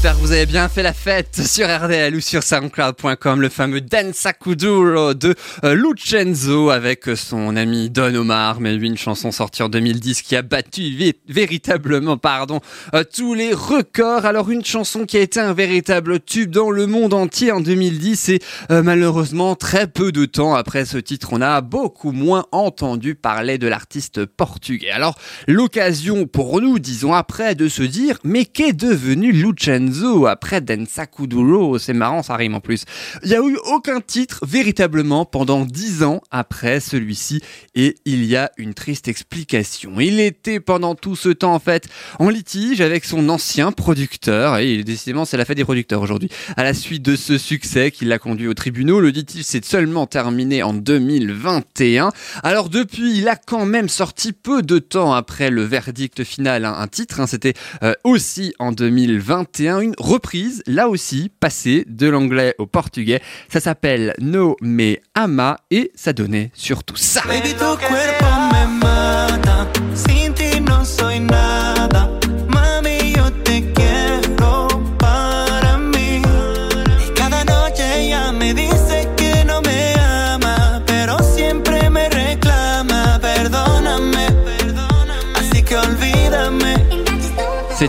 Avez 0.05 0.45
bien 0.45 0.69
fait 0.69 0.83
la 0.83 0.93
fête 0.93 1.35
sur 1.45 1.67
RDL 1.67 2.15
ou 2.15 2.19
sur 2.21 2.43
soundcloud.com, 2.43 3.41
le 3.41 3.49
fameux 3.49 3.81
Danza 3.81 4.31
Kuduro 4.33 5.13
de 5.13 5.35
euh, 5.63 5.73
Lucenzo 5.75 6.69
avec 6.69 7.05
son 7.15 7.55
ami 7.55 7.89
Don 7.89 8.13
Omar, 8.15 8.59
mais 8.59 8.73
lui 8.75 8.87
une 8.87 8.97
chanson 8.97 9.31
sortie 9.31 9.63
en 9.63 9.69
2010 9.69 10.21
qui 10.21 10.35
a 10.35 10.41
battu 10.43 10.81
vé- 10.81 11.15
véritablement 11.27 12.17
pardon, 12.17 12.59
euh, 12.93 13.03
tous 13.11 13.33
les 13.33 13.53
records. 13.53 14.25
Alors 14.25 14.49
une 14.51 14.63
chanson 14.63 15.05
qui 15.05 15.17
a 15.17 15.21
été 15.21 15.39
un 15.39 15.53
véritable 15.53 16.19
tube 16.19 16.51
dans 16.51 16.69
le 16.71 16.87
monde 16.87 17.13
entier 17.13 17.51
en 17.51 17.59
2010 17.61 18.29
et 18.29 18.39
euh, 18.71 18.83
malheureusement 18.83 19.55
très 19.55 19.87
peu 19.87 20.11
de 20.11 20.25
temps 20.25 20.53
après 20.55 20.85
ce 20.85 20.97
titre, 20.97 21.29
on 21.31 21.41
a 21.41 21.61
beaucoup 21.61 22.11
moins 22.11 22.45
entendu 22.51 23.15
parler 23.15 23.57
de 23.57 23.67
l'artiste 23.67 24.25
portugais. 24.25 24.91
Alors 24.91 25.17
l'occasion 25.47 26.27
pour 26.27 26.61
nous, 26.61 26.79
disons 26.79 27.13
après, 27.13 27.55
de 27.55 27.67
se 27.67 27.83
dire 27.83 28.19
mais 28.23 28.45
qu'est 28.45 28.73
devenu 28.73 29.31
Lucenzo? 29.31 29.96
Après 30.27 30.61
Danza 30.61 31.05
Kuduro 31.05 31.77
C'est 31.79 31.93
marrant, 31.93 32.23
ça 32.23 32.35
rime 32.35 32.55
en 32.55 32.59
plus. 32.59 32.83
Il 33.23 33.29
n'y 33.29 33.35
a 33.35 33.39
eu 33.41 33.57
aucun 33.71 34.01
titre 34.01 34.45
véritablement 34.47 35.25
pendant 35.25 35.65
dix 35.65 36.03
ans 36.03 36.21
après 36.31 36.79
celui-ci 36.79 37.41
et 37.75 37.95
il 38.05 38.25
y 38.25 38.35
a 38.35 38.51
une 38.57 38.73
triste 38.73 39.07
explication. 39.07 39.99
Il 39.99 40.19
était 40.19 40.59
pendant 40.59 40.95
tout 40.95 41.15
ce 41.15 41.29
temps 41.29 41.53
en 41.53 41.59
fait 41.59 41.87
en 42.19 42.29
litige 42.29 42.81
avec 42.81 43.05
son 43.05 43.29
ancien 43.29 43.71
producteur 43.71 44.57
et 44.57 44.83
décidément 44.83 45.25
c'est 45.25 45.37
la 45.37 45.45
fête 45.45 45.57
des 45.57 45.63
producteurs 45.63 46.01
aujourd'hui. 46.01 46.29
À 46.55 46.63
la 46.63 46.73
suite 46.73 47.03
de 47.03 47.15
ce 47.15 47.37
succès 47.37 47.91
qui 47.91 48.05
l'a 48.05 48.19
conduit 48.19 48.47
au 48.47 48.53
tribunal, 48.53 48.99
le 48.99 49.09
litige 49.09 49.43
s'est 49.43 49.61
seulement 49.63 50.05
terminé 50.07 50.63
en 50.63 50.73
2021. 50.73 52.11
Alors 52.43 52.69
depuis, 52.69 53.17
il 53.17 53.27
a 53.27 53.35
quand 53.35 53.65
même 53.65 53.89
sorti 53.89 54.33
peu 54.33 54.61
de 54.61 54.79
temps 54.79 55.13
après 55.13 55.49
le 55.49 55.63
verdict 55.63 56.23
final 56.23 56.65
un, 56.65 56.73
un 56.73 56.87
titre. 56.87 57.19
hein. 57.19 57.27
C'était 57.27 57.53
euh, 57.83 57.93
aussi 58.03 58.53
en 58.59 58.71
2021 58.71 59.76
une 59.81 59.95
reprise, 59.97 60.63
là 60.67 60.89
aussi 60.89 61.31
passée 61.39 61.85
de 61.87 62.07
l'anglais 62.07 62.55
au 62.57 62.65
portugais. 62.65 63.21
Ça 63.49 63.59
s'appelle 63.59 64.13
No 64.19 64.55
Me 64.61 64.97
Ama 65.15 65.57
et 65.71 65.91
ça 65.95 66.13
donnait 66.13 66.51
surtout 66.53 66.95
ça. 66.95 67.21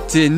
C'était 0.07 0.31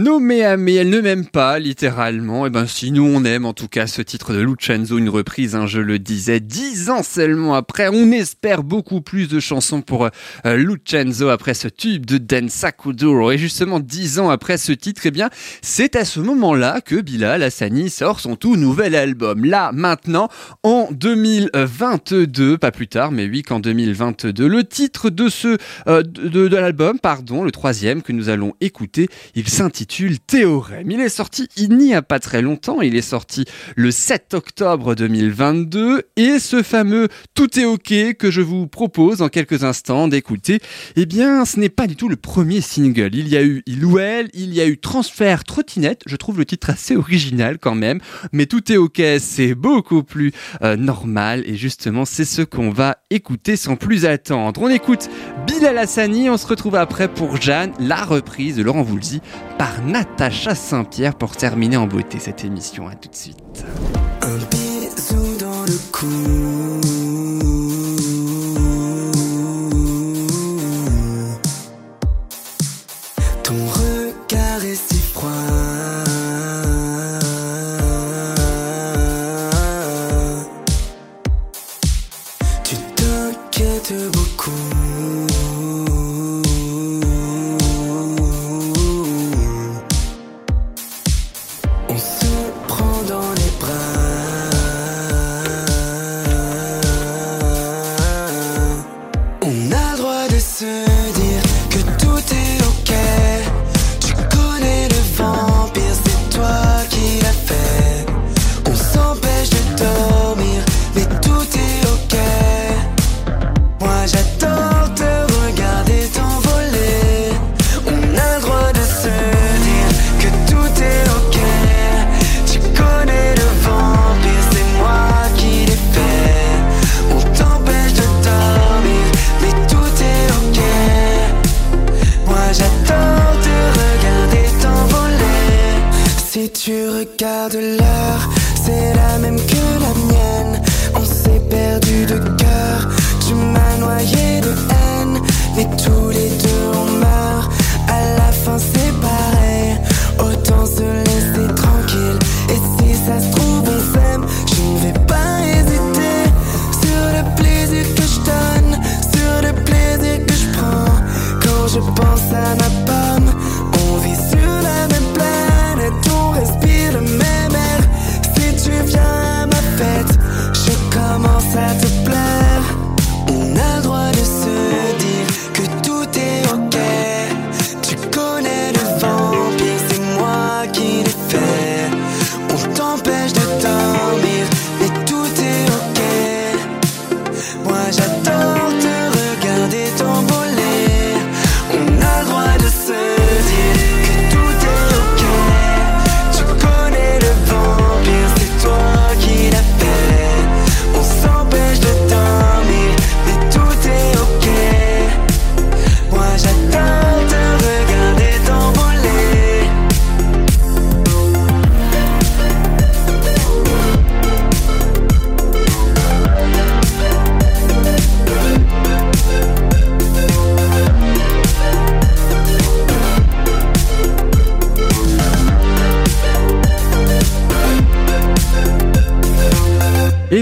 à 0.45 0.57
mais 0.57 0.75
elle 0.75 0.89
ne 0.91 1.01
m'aime 1.01 1.27
pas, 1.27 1.59
littéralement. 1.61 2.45
Et 2.47 2.51
ben 2.51 2.67
si 2.67 2.91
nous 2.91 3.05
on 3.05 3.25
aime 3.25 3.45
en 3.45 3.53
tout 3.53 3.69
cas 3.69 3.87
ce 3.87 4.03
titre 4.03 4.33
de 4.33 4.41
Lucenzo, 4.41 4.99
une 4.99 5.09
reprise, 5.09 5.55
hein, 5.55 5.67
je 5.69 5.79
le 5.81 6.01
disais, 6.01 6.41
dix 6.41 6.91
ans 6.91 7.05
seulement 7.05 7.55
après, 7.55 7.89
on 7.89 8.11
espère 8.11 8.65
beaucoup 8.65 9.01
plus 9.01 9.29
de 9.29 9.39
chansons 9.39 9.81
pour 9.81 10.09
euh, 10.47 10.57
Lucenzo 10.57 11.29
après 11.29 11.55
ce 11.55 11.69
tube 11.69 12.05
de 12.05 12.19
Danza 12.19 12.73
Kuduro. 12.73 13.31
Et 13.31 13.39
justement 13.39 13.79
dix 13.79 14.19
ans 14.19 14.29
après 14.29 14.57
ce 14.59 14.73
titre, 14.73 15.03
eh 15.05 15.13
bien 15.13 15.31
c'est 15.63 15.95
à 15.95 16.05
ce 16.05 16.19
moment-là 16.19 16.81
que 16.81 16.97
Bilal 17.01 17.43
Hassani 17.43 17.91
sort 17.91 18.19
son 18.19 18.35
tout 18.35 18.57
nouvel 18.57 18.97
album. 18.97 19.45
Là, 19.45 19.71
maintenant, 19.73 20.29
en 20.65 20.89
2022, 20.91 22.59
pas 22.59 22.73
plus 22.73 22.89
tard, 22.89 23.13
mais 23.13 23.27
oui 23.27 23.43
qu'en 23.43 23.61
2022. 23.61 24.49
Le 24.49 24.65
titre 24.65 25.11
de 25.11 25.29
ce 25.29 25.59
euh, 25.87 26.03
de, 26.03 26.29
de- 26.29 26.49
de 26.49 26.57
l'album, 26.57 26.99
pardon, 26.99 27.45
le 27.45 27.53
troisième 27.53 28.03
que 28.03 28.13
nous 28.13 28.29
allons 28.31 28.55
écouter, 28.61 29.09
il 29.37 29.49
s'intitule 29.51 30.19
Théorème. 30.21 30.91
Il 30.91 31.01
est 31.01 31.09
sorti 31.09 31.49
il 31.57 31.77
n'y 31.77 31.95
a 31.95 32.03
pas 32.03 32.19
très 32.19 32.41
longtemps, 32.41 32.81
il 32.81 32.97
est 32.97 33.03
sorti 33.03 33.45
le 33.77 33.91
7 33.91 34.35
octobre 34.35 34.95
2022 34.95 36.03
et 36.17 36.39
ce 36.39 36.63
fameux 36.63 37.09
Tout 37.35 37.59
est 37.59 37.65
ok 37.65 38.15
que 38.19 38.31
je 38.31 38.41
vous 38.41 38.67
propose 38.67 39.19
dans 39.19 39.29
quelques 39.29 39.65
instants 39.65 40.09
d'écouter, 40.09 40.61
eh 40.97 41.05
bien 41.05 41.45
ce 41.45 41.59
n'est 41.59 41.69
pas 41.69 41.87
du 41.87 41.97
tout 41.97 42.09
le 42.09 42.17
premier 42.17 42.61
single. 42.61 43.11
Il 43.15 43.29
y 43.29 43.37
a 43.37 43.43
eu 43.43 43.63
Il 43.67 43.85
ou 43.85 43.99
Elle, 43.99 44.31
il 44.35 44.55
y 44.55 44.61
a 44.61 44.67
eu 44.67 44.79
Transfert 44.79 45.45
Trottinette, 45.45 46.03
je 46.07 46.17
trouve 46.17 46.39
le 46.39 46.45
titre 46.45 46.71
assez 46.71 46.97
original 46.97 47.59
quand 47.59 47.75
même, 47.75 48.01
mais 48.33 48.47
Tout 48.47 48.73
est 48.73 48.77
ok 48.77 49.03
c'est 49.19 49.55
beaucoup 49.55 50.03
plus 50.03 50.33
euh, 50.63 50.77
normal. 50.77 51.43
Et 51.47 51.57
justement 51.57 52.05
c'est 52.05 52.25
ce 52.25 52.43
qu'on 52.43 52.71
va 52.71 52.99
écouter 53.11 53.57
sans 53.57 53.77
plus 53.77 54.07
attendre. 54.07 54.63
On 54.63 54.69
écoute 54.69 55.09
Bilal 55.47 55.77
Hassani, 55.77 56.31
on 56.31 56.37
se 56.37 56.47
retrouve 56.47 56.77
après 56.77 57.09
pour 57.09 57.41
Jeanne, 57.41 57.73
la 57.81 58.05
reprise 58.05 58.57
de 58.57 58.63
Laurent 58.63 58.83
Voulzy 58.83 59.21
par 59.59 59.83
Natacha 59.83 60.55
Saint-Pierre 60.55 61.15
pour 61.15 61.37
terminer 61.37 61.77
en 61.77 61.87
beauté 61.87 62.19
cette 62.19 62.45
émission. 62.45 62.89
À 62.89 62.95
tout 62.95 63.09
de 63.09 63.17
suite. 63.17 63.65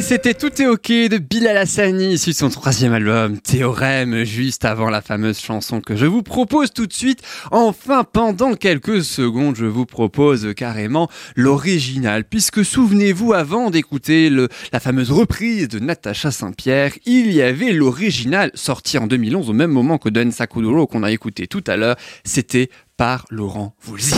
C'était 0.09 0.33
Tout 0.33 0.63
est 0.63 0.67
ok 0.67 0.89
de 0.89 1.19
Bilal 1.19 1.59
Hassani 1.59 2.17
sur 2.17 2.33
son 2.33 2.49
troisième 2.49 2.95
album 2.95 3.39
Théorème, 3.39 4.25
juste 4.25 4.65
avant 4.65 4.89
la 4.89 5.03
fameuse 5.03 5.39
chanson 5.39 5.83
que 5.83 5.97
je 5.97 6.07
vous 6.07 6.23
propose 6.23 6.73
tout 6.73 6.87
de 6.87 6.93
suite. 6.95 7.21
Enfin, 7.51 8.05
pendant 8.05 8.55
quelques 8.55 9.05
secondes, 9.05 9.57
je 9.57 9.67
vous 9.67 9.85
propose 9.85 10.55
carrément 10.57 11.11
l'original, 11.37 12.25
puisque 12.25 12.65
souvenez-vous, 12.65 13.35
avant 13.35 13.69
d'écouter 13.69 14.31
la 14.73 14.81
fameuse 14.81 15.11
reprise 15.11 15.69
de 15.69 15.79
Natacha 15.79 16.31
Saint-Pierre, 16.31 16.93
il 17.05 17.31
y 17.31 17.43
avait 17.43 17.73
l'original 17.73 18.51
sorti 18.55 18.97
en 18.97 19.09
2011 19.09 19.51
au 19.51 19.53
même 19.53 19.73
moment 19.73 19.99
que 19.99 20.09
Don 20.09 20.31
Sakuduro 20.31 20.87
qu'on 20.87 21.03
a 21.03 21.11
écouté 21.11 21.47
tout 21.47 21.65
à 21.67 21.77
l'heure. 21.77 21.97
C'était 22.25 22.71
par 22.97 23.27
Laurent 23.31 23.75
Voulzy. 23.83 24.15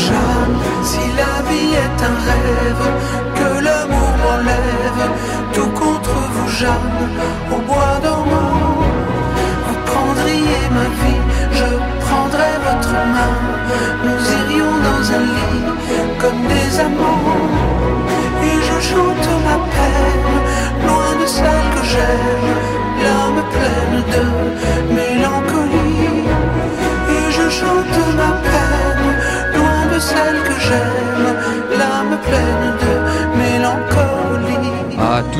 Si 0.84 0.98
la 1.16 1.42
vie 1.50 1.74
est 1.74 2.02
un 2.02 2.14
rêve, 2.14 3.34
que 3.34 3.64
l'amour 3.64 4.16
m'enlève, 4.18 4.79
Jeanne, 6.58 7.08
au 7.52 7.60
bois 7.68 8.00
dormant. 8.02 8.82
Vous 9.66 9.78
prendriez 9.86 10.64
ma 10.78 10.86
vie, 11.00 11.22
je 11.52 11.68
prendrais 12.04 12.56
votre 12.68 12.94
main. 13.14 13.36
Nous 14.04 14.20
irions 14.40 14.76
dans 14.88 15.04
un 15.16 15.24
lit 15.36 15.64
comme 16.18 16.42
des 16.54 16.80
amants. 16.80 17.38
Et 18.42 18.58
je 18.68 18.78
chante 18.88 19.28
ma 19.48 19.58
peine, 19.76 20.32
loin 20.86 21.12
de 21.22 21.26
celle 21.26 21.66
que 21.74 21.82
j'aime, 21.92 22.50
l'âme 23.04 23.42
pleine 23.54 24.02
de 24.14 24.24
mélancolie. 24.96 26.24
Et 27.14 27.26
je 27.30 27.48
chante 27.48 27.98
ma 28.20 28.32
peine, 28.48 29.08
loin 29.56 29.82
de 29.94 29.98
celle 30.00 30.40
que 30.48 30.56
j'aime, 30.66 31.28
l'âme 31.78 32.18
pleine 32.26 32.70
de 32.82 32.89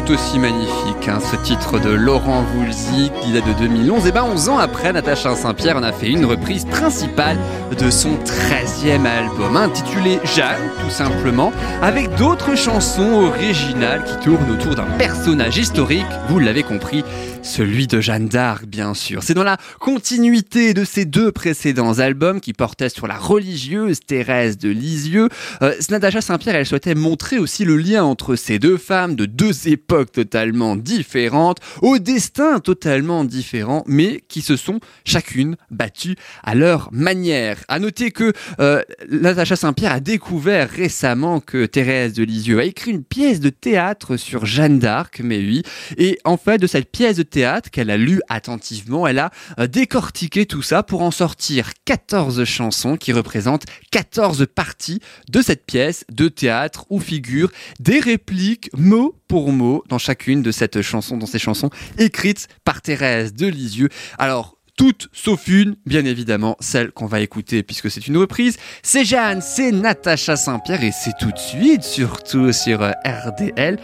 tout 0.01 0.13
aussi 0.13 0.39
magnifique, 0.39 1.09
hein, 1.09 1.19
ce 1.21 1.37
titre 1.37 1.79
de 1.79 1.91
Laurent 1.91 2.43
Voulzy 2.43 3.11
qui 3.23 3.33
date 3.33 3.47
de 3.47 3.67
2011. 3.67 4.07
Et 4.07 4.13
ben 4.13 4.25
11 4.25 4.49
ans 4.49 4.59
après, 4.59 4.93
Natacha 4.93 5.35
Saint-Pierre 5.35 5.77
en 5.77 5.83
a 5.83 5.93
fait 5.93 6.09
une 6.09 6.25
reprise 6.25 6.65
principale 6.65 7.37
de 7.79 7.91
son 7.91 8.17
13e 8.25 9.05
album, 9.05 9.57
intitulé 9.57 10.19
Jeanne, 10.25 10.71
tout 10.83 10.91
simplement, 10.91 11.53
avec 11.83 12.15
d'autres 12.17 12.57
chansons 12.57 13.25
originales 13.25 14.05
qui 14.05 14.25
tournent 14.25 14.51
autour 14.51 14.75
d'un 14.75 14.87
personnage 14.99 15.59
historique, 15.59 16.07
vous 16.29 16.39
l'avez 16.39 16.63
compris, 16.63 17.05
celui 17.43 17.87
de 17.87 18.01
Jeanne 18.01 18.29
d'Arc, 18.29 18.67
bien 18.67 18.95
sûr. 18.95 19.23
C'est 19.23 19.35
dans 19.35 19.45
la 19.45 19.57
continuité 19.79 20.75
de 20.75 20.85
ces 20.85 21.05
deux 21.05 21.33
précédents 21.33 21.99
albums 21.99 22.41
qui 22.41 22.53
portaient 22.53 22.91
sur 22.91 23.07
la 23.07 23.17
religieuse 23.17 24.01
Thérèse 24.07 24.59
de 24.59 24.69
Lisieux. 24.69 25.29
Euh, 25.63 25.75
Natacha 25.91 26.21
Saint-Pierre, 26.21 26.57
elle 26.57 26.67
souhaitait 26.67 26.95
montrer 26.95 27.39
aussi 27.39 27.65
le 27.65 27.77
lien 27.77 28.05
entre 28.05 28.37
ces 28.37 28.59
deux 28.59 28.77
femmes 28.77 29.15
de 29.15 29.27
deux 29.27 29.69
époques 29.69 29.90
totalement 30.13 30.77
différentes, 30.77 31.59
au 31.83 31.99
destin 31.99 32.61
totalement 32.61 33.25
différent, 33.25 33.83
mais 33.87 34.23
qui 34.29 34.43
se 34.43 34.57
sont 34.57 34.81
chacune 35.05 35.57
battues 35.71 36.17
à 36.43 36.55
leur 36.55 36.89
manière. 36.93 37.59
À 37.69 37.79
noter 37.79 38.11
que 38.11 38.33
euh, 38.61 38.83
Natacha 39.11 39.57
Saint-Pierre 39.57 39.93
a 39.93 40.01
découvert 40.01 40.71
récemment 40.71 41.41
que 41.41 41.67
Thérèse 41.67 42.13
de 42.13 42.23
Lisieux 42.23 42.61
a 42.61 42.65
écrit 42.65 42.93
une 42.93 43.05
pièce 43.05 43.41
de 43.41 43.51
théâtre 43.51 44.17
sur 44.17 44.47
Jeanne 44.47 44.79
d'Arc, 44.79 45.21
mais 45.23 45.39
oui, 45.39 45.63
et 45.97 46.19
en 46.25 46.37
fait 46.37 46.59
de 46.59 46.67
cette 46.67 46.91
pièce 46.91 47.17
de 47.17 47.23
théâtre 47.23 47.71
qu'elle 47.71 47.91
a 47.91 47.97
lue 47.97 48.21
attentivement, 48.29 49.07
elle 49.07 49.19
a 49.19 49.31
euh, 49.59 49.67
décortiqué 49.67 50.47
tout 50.47 50.63
ça 50.63 50.83
pour 50.83 51.03
en 51.03 51.11
sortir 51.11 51.71
14 51.85 52.45
chansons 52.45 52.97
qui 52.97 53.13
représentent 53.13 53.65
14 53.91 54.47
parties 54.55 55.01
de 55.29 55.43
cette 55.43 55.67
pièce 55.67 56.05
de 56.13 56.29
théâtre 56.29 56.87
où 56.91 57.01
figurent 57.01 57.51
des 57.81 58.01
répliques 58.01 58.71
mot 58.77 59.20
pour 59.31 59.53
mot 59.53 59.85
dans 59.89 59.99
chacune 59.99 60.43
de 60.43 60.51
cette 60.51 60.83
chanson, 60.83 61.17
dans 61.17 61.25
ces 61.25 61.39
chansons 61.39 61.71
écrites 61.99 62.49
par 62.65 62.83
Thérèse 62.83 63.33
de 63.33 63.47
Lisieux. 63.47 63.89
Alors, 64.19 64.57
toutes 64.77 65.09
sauf 65.13 65.47
une, 65.47 65.77
bien 65.87 66.05
évidemment, 66.05 66.57
celle 66.59 66.91
qu'on 66.91 67.07
va 67.07 67.21
écouter 67.21 67.63
puisque 67.63 67.93
c'est 67.93 68.09
une 68.09 68.17
reprise. 68.17 68.57
C'est 68.83 69.05
Jeanne, 69.05 69.41
c'est 69.41 69.71
Natacha 69.71 70.35
Saint-Pierre 70.35 70.83
et 70.83 70.91
c'est 70.91 71.13
tout 71.21 71.31
de 71.31 71.39
suite, 71.39 71.85
surtout 71.85 72.53
sur 72.53 72.81
RDL. 72.81 73.79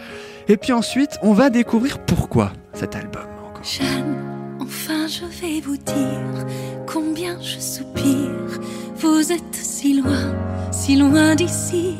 Et 0.49 0.57
puis 0.57 0.73
ensuite, 0.73 1.17
on 1.21 1.31
va 1.31 1.49
découvrir 1.49 1.99
pourquoi 1.99 2.51
cet 2.73 2.97
album. 2.97 3.23
Jeanne, 3.63 4.17
enfin 4.59 5.07
je 5.07 5.23
vais 5.39 5.61
vous 5.61 5.77
dire 5.77 6.45
combien 6.85 7.41
je 7.41 7.57
soupire. 7.57 8.59
Vous 8.97 9.31
êtes 9.31 9.55
si 9.55 10.01
loin, 10.01 10.35
si 10.73 10.97
loin 10.97 11.35
d'ici. 11.35 11.95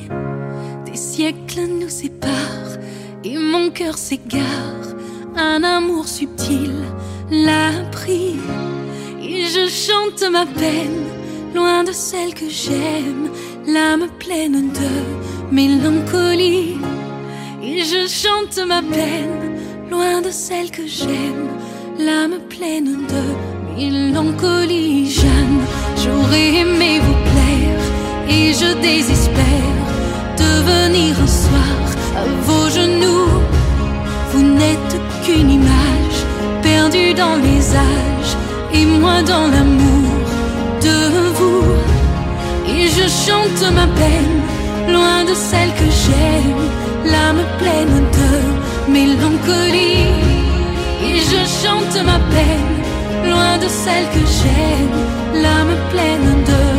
Des 0.86 0.98
siècles 0.98 1.62
nous 1.80 1.90
séparent 1.90 2.68
et 3.24 3.38
mon 3.38 3.70
cœur 3.70 3.98
s'égare. 3.98 4.88
Un 5.36 5.64
amour 5.64 6.08
subtil 6.08 6.74
l'a 7.30 7.72
pris. 7.92 8.36
Et 9.22 9.44
je 9.46 9.68
chante 9.70 10.24
ma 10.32 10.46
peine, 10.46 11.06
loin 11.54 11.84
de 11.84 11.92
celle 11.92 12.34
que 12.34 12.50
j'aime. 12.50 13.30
L'âme 13.68 14.08
pleine 14.20 14.72
de 14.72 15.56
mélancolie. 15.56 16.78
Et 17.62 17.84
je 17.84 18.08
chante 18.08 18.58
ma 18.66 18.82
peine, 18.82 19.58
loin 19.92 20.22
de 20.22 20.32
celle 20.32 20.72
que 20.72 20.88
j'aime, 20.88 21.50
l'âme 22.00 22.40
pleine 22.50 23.06
de 23.14 23.78
mélancolie. 23.78 25.10
Jeanne, 25.10 25.62
j'aurais 25.98 26.56
aimé 26.62 27.00
vous 27.00 27.20
plaire, 27.32 27.82
et 28.30 28.54
je 28.54 28.74
désespère 28.82 29.76
de 30.38 30.50
venir 30.72 31.20
un 31.22 31.28
soir 31.28 31.87
vos 32.48 32.70
genoux. 32.70 33.30
Vous 34.32 34.44
n'êtes 34.44 34.96
qu'une 35.24 35.52
image 35.52 36.20
perdue 36.62 37.14
dans 37.14 37.36
les 37.36 37.76
âges, 37.76 38.34
et 38.74 38.86
moi 38.86 39.22
dans 39.22 39.48
l'amour 39.54 40.12
de 40.82 40.98
vous. 41.38 41.64
Et 42.74 42.88
je 42.88 43.08
chante 43.26 43.64
ma 43.74 43.88
peine, 44.02 44.38
loin 44.94 45.24
de 45.24 45.34
celle 45.34 45.72
que 45.80 45.90
j'aime, 46.02 46.64
l'âme 47.12 47.44
pleine 47.60 47.98
de 48.18 48.92
mélancolie. 48.92 50.12
Et 51.08 51.18
je 51.32 51.42
chante 51.62 51.96
ma 52.06 52.20
peine, 52.36 53.30
loin 53.30 53.58
de 53.58 53.68
celle 53.68 54.08
que 54.16 54.24
j'aime, 54.38 55.42
l'âme 55.42 55.76
pleine 55.92 56.44
de 56.52 56.77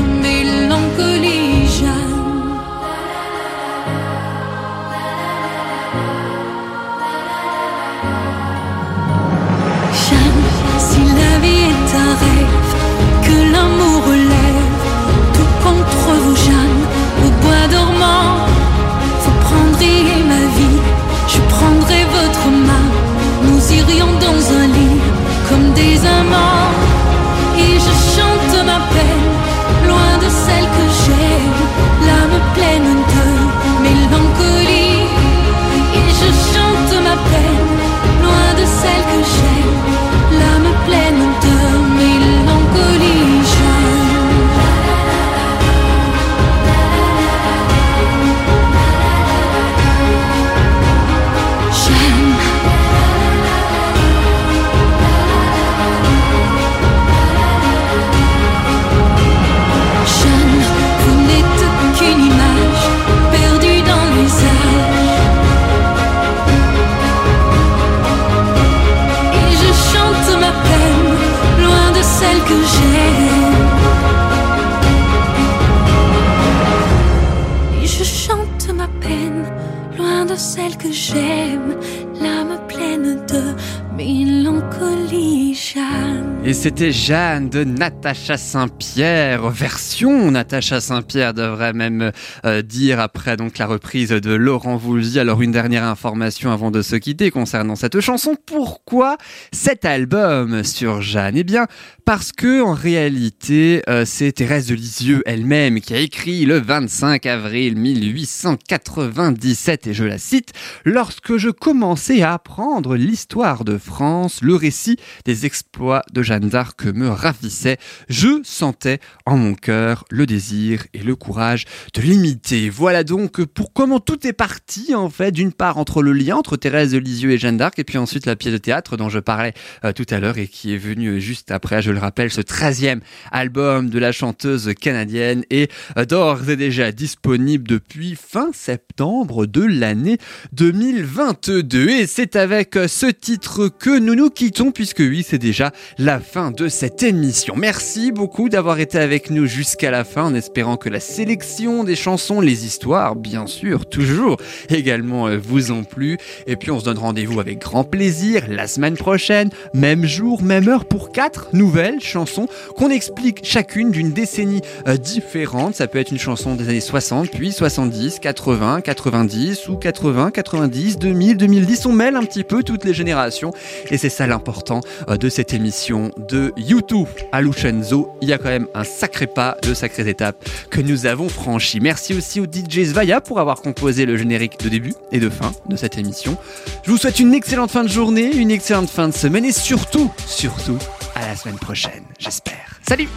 c'était 86.79 86.93
Jeanne 86.93 87.49
de 87.49 87.65
Natacha 87.65 88.37
Saint-Pierre, 88.37 89.51
version 89.51 89.88
Natacha 90.07 90.81
Saint-Pierre 90.81 91.35
devrait 91.35 91.73
même 91.73 92.13
euh, 92.45 92.63
dire 92.63 93.01
après 93.01 93.37
donc 93.37 93.59
la 93.59 93.67
reprise 93.67 94.11
de 94.11 94.33
Laurent 94.33 94.77
Voulzy. 94.77 95.19
Alors 95.19 95.43
une 95.43 95.51
dernière 95.51 95.83
information 95.85 96.53
avant 96.53 96.71
de 96.71 96.83
se 96.83 96.95
quitter 96.95 97.33
concernant 97.33 97.75
cette 97.75 97.99
chanson. 98.01 98.37
Pourquoi 98.47 99.17
cet 99.53 99.85
album 99.85 100.63
sur 100.63 101.03
Jeanne? 101.03 101.37
Eh 101.37 101.43
bien 101.43 101.67
parce 102.05 102.31
que 102.31 102.63
en 102.63 102.75
réalité 102.75 103.83
euh, 103.89 104.05
c'est 104.05 104.31
Thérèse 104.33 104.69
de 104.69 104.77
Lisieux 104.77 105.23
elle-même 105.27 105.81
qui 105.81 105.95
a 105.95 105.99
écrit 105.99 106.45
le 106.45 106.61
25 106.61 107.27
avril 107.27 107.77
1897 107.77 109.89
et 109.89 109.95
je 109.95 110.05
la 110.05 110.19
cite 110.19 110.53
lorsque 110.85 111.39
je 111.39 111.51
commençais 111.51 112.23
à 112.23 112.35
apprendre 112.35 112.95
l'histoire 112.95 113.65
de 113.65 113.79
France, 113.79 114.39
le 114.43 114.55
récit 114.55 114.97
des 115.25 115.45
exploits 115.45 116.05
de 116.13 116.23
Jeanne 116.23 116.49
d'Arc 116.49 116.85
me 116.85 117.09
ravissait. 117.09 117.79
Je 118.09 118.41
sentais 118.45 119.01
en 119.27 119.37
mon 119.37 119.55
cœur 119.55 119.88
le 120.11 120.27
désir 120.27 120.87
et 120.95 120.99
le 120.99 121.17
courage 121.17 121.65
de 121.95 122.03
l'imiter. 122.03 122.71
Voilà 122.71 123.05
donc 123.05 123.45
pour 123.45 123.73
comment 123.73 124.01
tout 124.01 124.27
est 124.27 124.33
parti 124.33 124.95
en 124.95 125.11
fait. 125.11 125.33
D'une 125.33 125.53
part 125.53 125.79
entre 125.79 126.03
le 126.03 126.13
lien 126.13 126.37
entre 126.37 126.57
Thérèse 126.57 126.93
de 126.93 126.99
Lisieux 126.99 127.33
et 127.33 127.39
Jeanne 127.39 127.57
d'Arc 127.57 127.79
et 127.79 127.85
puis 127.85 127.99
ensuite 127.99 128.27
la 128.27 128.37
pièce 128.37 128.53
de 128.53 128.59
théâtre 128.59 128.97
dont 128.97 129.09
je 129.09 129.19
parlais 129.19 129.55
euh, 129.85 129.93
tout 129.93 130.07
à 130.11 130.21
l'heure 130.21 130.39
et 130.39 130.47
qui 130.47 130.75
est 130.75 130.79
venue 130.79 131.21
juste 131.21 131.51
après, 131.51 131.83
je 131.83 131.91
le 131.91 131.99
rappelle, 131.99 132.31
ce 132.31 132.41
13e 132.41 133.01
album 133.31 133.91
de 133.91 133.99
la 133.99 134.13
chanteuse 134.13 134.73
canadienne 134.81 135.45
est 135.51 135.71
euh, 135.97 136.05
d'ores 136.05 136.49
et 136.49 136.57
déjà 136.57 136.93
disponible 136.93 137.69
depuis 137.69 138.17
fin 138.17 138.51
septembre 138.53 139.47
de 139.47 139.63
l'année 139.63 140.19
2022. 140.53 141.89
Et 141.89 142.07
c'est 142.07 142.37
avec 142.37 142.77
euh, 142.77 142.89
ce 142.89 143.07
titre 143.07 143.69
que 143.69 143.99
nous 143.99 144.15
nous 144.15 144.31
quittons 144.31 144.73
puisque 144.73 145.01
oui, 145.01 145.25
c'est 145.27 145.39
déjà 145.39 145.73
la 145.99 146.21
fin 146.21 146.51
de 146.51 146.69
cette 146.69 147.03
émission. 147.03 147.55
Merci 147.57 148.13
beaucoup 148.13 148.49
d'avoir 148.49 148.79
été 148.81 148.99
avec 148.99 149.31
nous 149.31 149.47
jusqu'à 149.47 149.78
la 149.87 150.05
fin 150.05 150.25
en 150.25 150.35
espérant 150.35 150.77
que 150.77 150.89
la 150.89 151.01
sélection 151.01 151.85
des 151.85 151.97
chansons, 151.97 152.41
les 152.41 152.67
histoires, 152.67 153.17
bien 153.17 153.47
sûr, 153.47 153.87
toujours 153.87 154.37
également 154.69 155.29
euh, 155.29 155.39
vous 155.39 155.73
ont 155.73 155.85
plu. 155.85 156.19
Et 156.47 156.57
puis 156.57 156.71
on 156.71 156.81
se 156.81 156.85
donne 156.85 156.99
rendez-vous 156.99 157.41
avec 157.41 157.59
grand 157.59 157.85
plaisir 157.85 158.45
la 158.49 158.67
semaine 158.67 158.97
prochaine, 158.97 159.51
même 159.75 160.05
jour, 160.05 160.43
même 160.43 160.69
heure 160.69 160.85
pour 160.85 161.13
quatre 161.13 161.49
nouvelles 161.53 162.01
chansons 162.01 162.49
qu'on 162.77 162.91
explique 162.91 163.41
chacune 163.45 163.91
d'une 163.91 164.13
décennie 164.13 164.63
euh, 164.87 164.97
différente. 164.97 165.75
Ça 165.75 165.87
peut 165.87 165.99
être 165.99 166.11
une 166.11 166.19
chanson 166.19 166.55
des 166.55 166.69
années 166.69 166.81
60, 166.81 167.31
puis 167.31 167.53
70, 167.53 168.19
80, 168.21 168.81
90 168.81 169.69
ou 169.69 169.77
80, 169.77 170.31
90, 170.31 170.99
2000, 170.99 171.37
2010. 171.37 171.87
On 171.87 171.93
mêle 171.93 172.17
un 172.17 172.25
petit 172.25 172.45
peu 172.45 172.63
toutes 172.63 172.85
les 172.85 172.95
générations 172.95 173.53
et 173.91 173.99
c'est 173.99 174.09
ça 174.09 174.27
l'important 174.27 174.81
euh, 175.09 175.17
de 175.17 175.29
cette 175.29 175.55
émission 175.55 176.11
de 176.17 176.53
YouTube 176.57 177.09
à 177.33 177.41
Lucenzo. 177.41 178.11
Il 178.21 178.29
y 178.29 178.33
a 178.33 178.39
quand 178.39 178.49
même 178.49 178.67
un 178.75 178.85
sacré 178.85 179.27
pas, 179.27 179.57
de 179.69 179.75
sacrées 179.75 180.09
étapes 180.09 180.49
que 180.71 180.81
nous 180.81 181.07
avons 181.07 181.29
franchies. 181.29 181.81
Merci 181.81 182.15
aussi 182.15 182.41
au 182.41 182.45
DJ 182.45 182.87
Svaya 182.87 183.21
pour 183.21 183.39
avoir 183.39 183.61
composé 183.61 184.07
le 184.07 184.17
générique 184.17 184.59
de 184.61 184.69
début 184.69 184.95
et 185.13 185.21
de 185.21 185.29
fin 185.29 185.53
de 185.69 185.77
cette 185.77 185.99
émission. 185.99 186.39
Je 186.85 186.91
vous 186.91 186.97
souhaite 186.97 187.21
une 187.21 187.35
excellente 187.35 187.71
fin 187.71 187.85
de 187.85 187.89
journée, 187.89 188.35
une 188.35 188.51
excellente 188.51 188.89
fin 188.89 189.09
de 189.09 189.15
semaine 189.15 189.45
et 189.45 189.53
surtout, 189.53 190.11
surtout, 190.27 190.79
à 191.15 191.27
la 191.27 191.37
semaine 191.37 191.59
prochaine, 191.59 192.05
j'espère. 192.19 192.81
Salut 192.89 193.09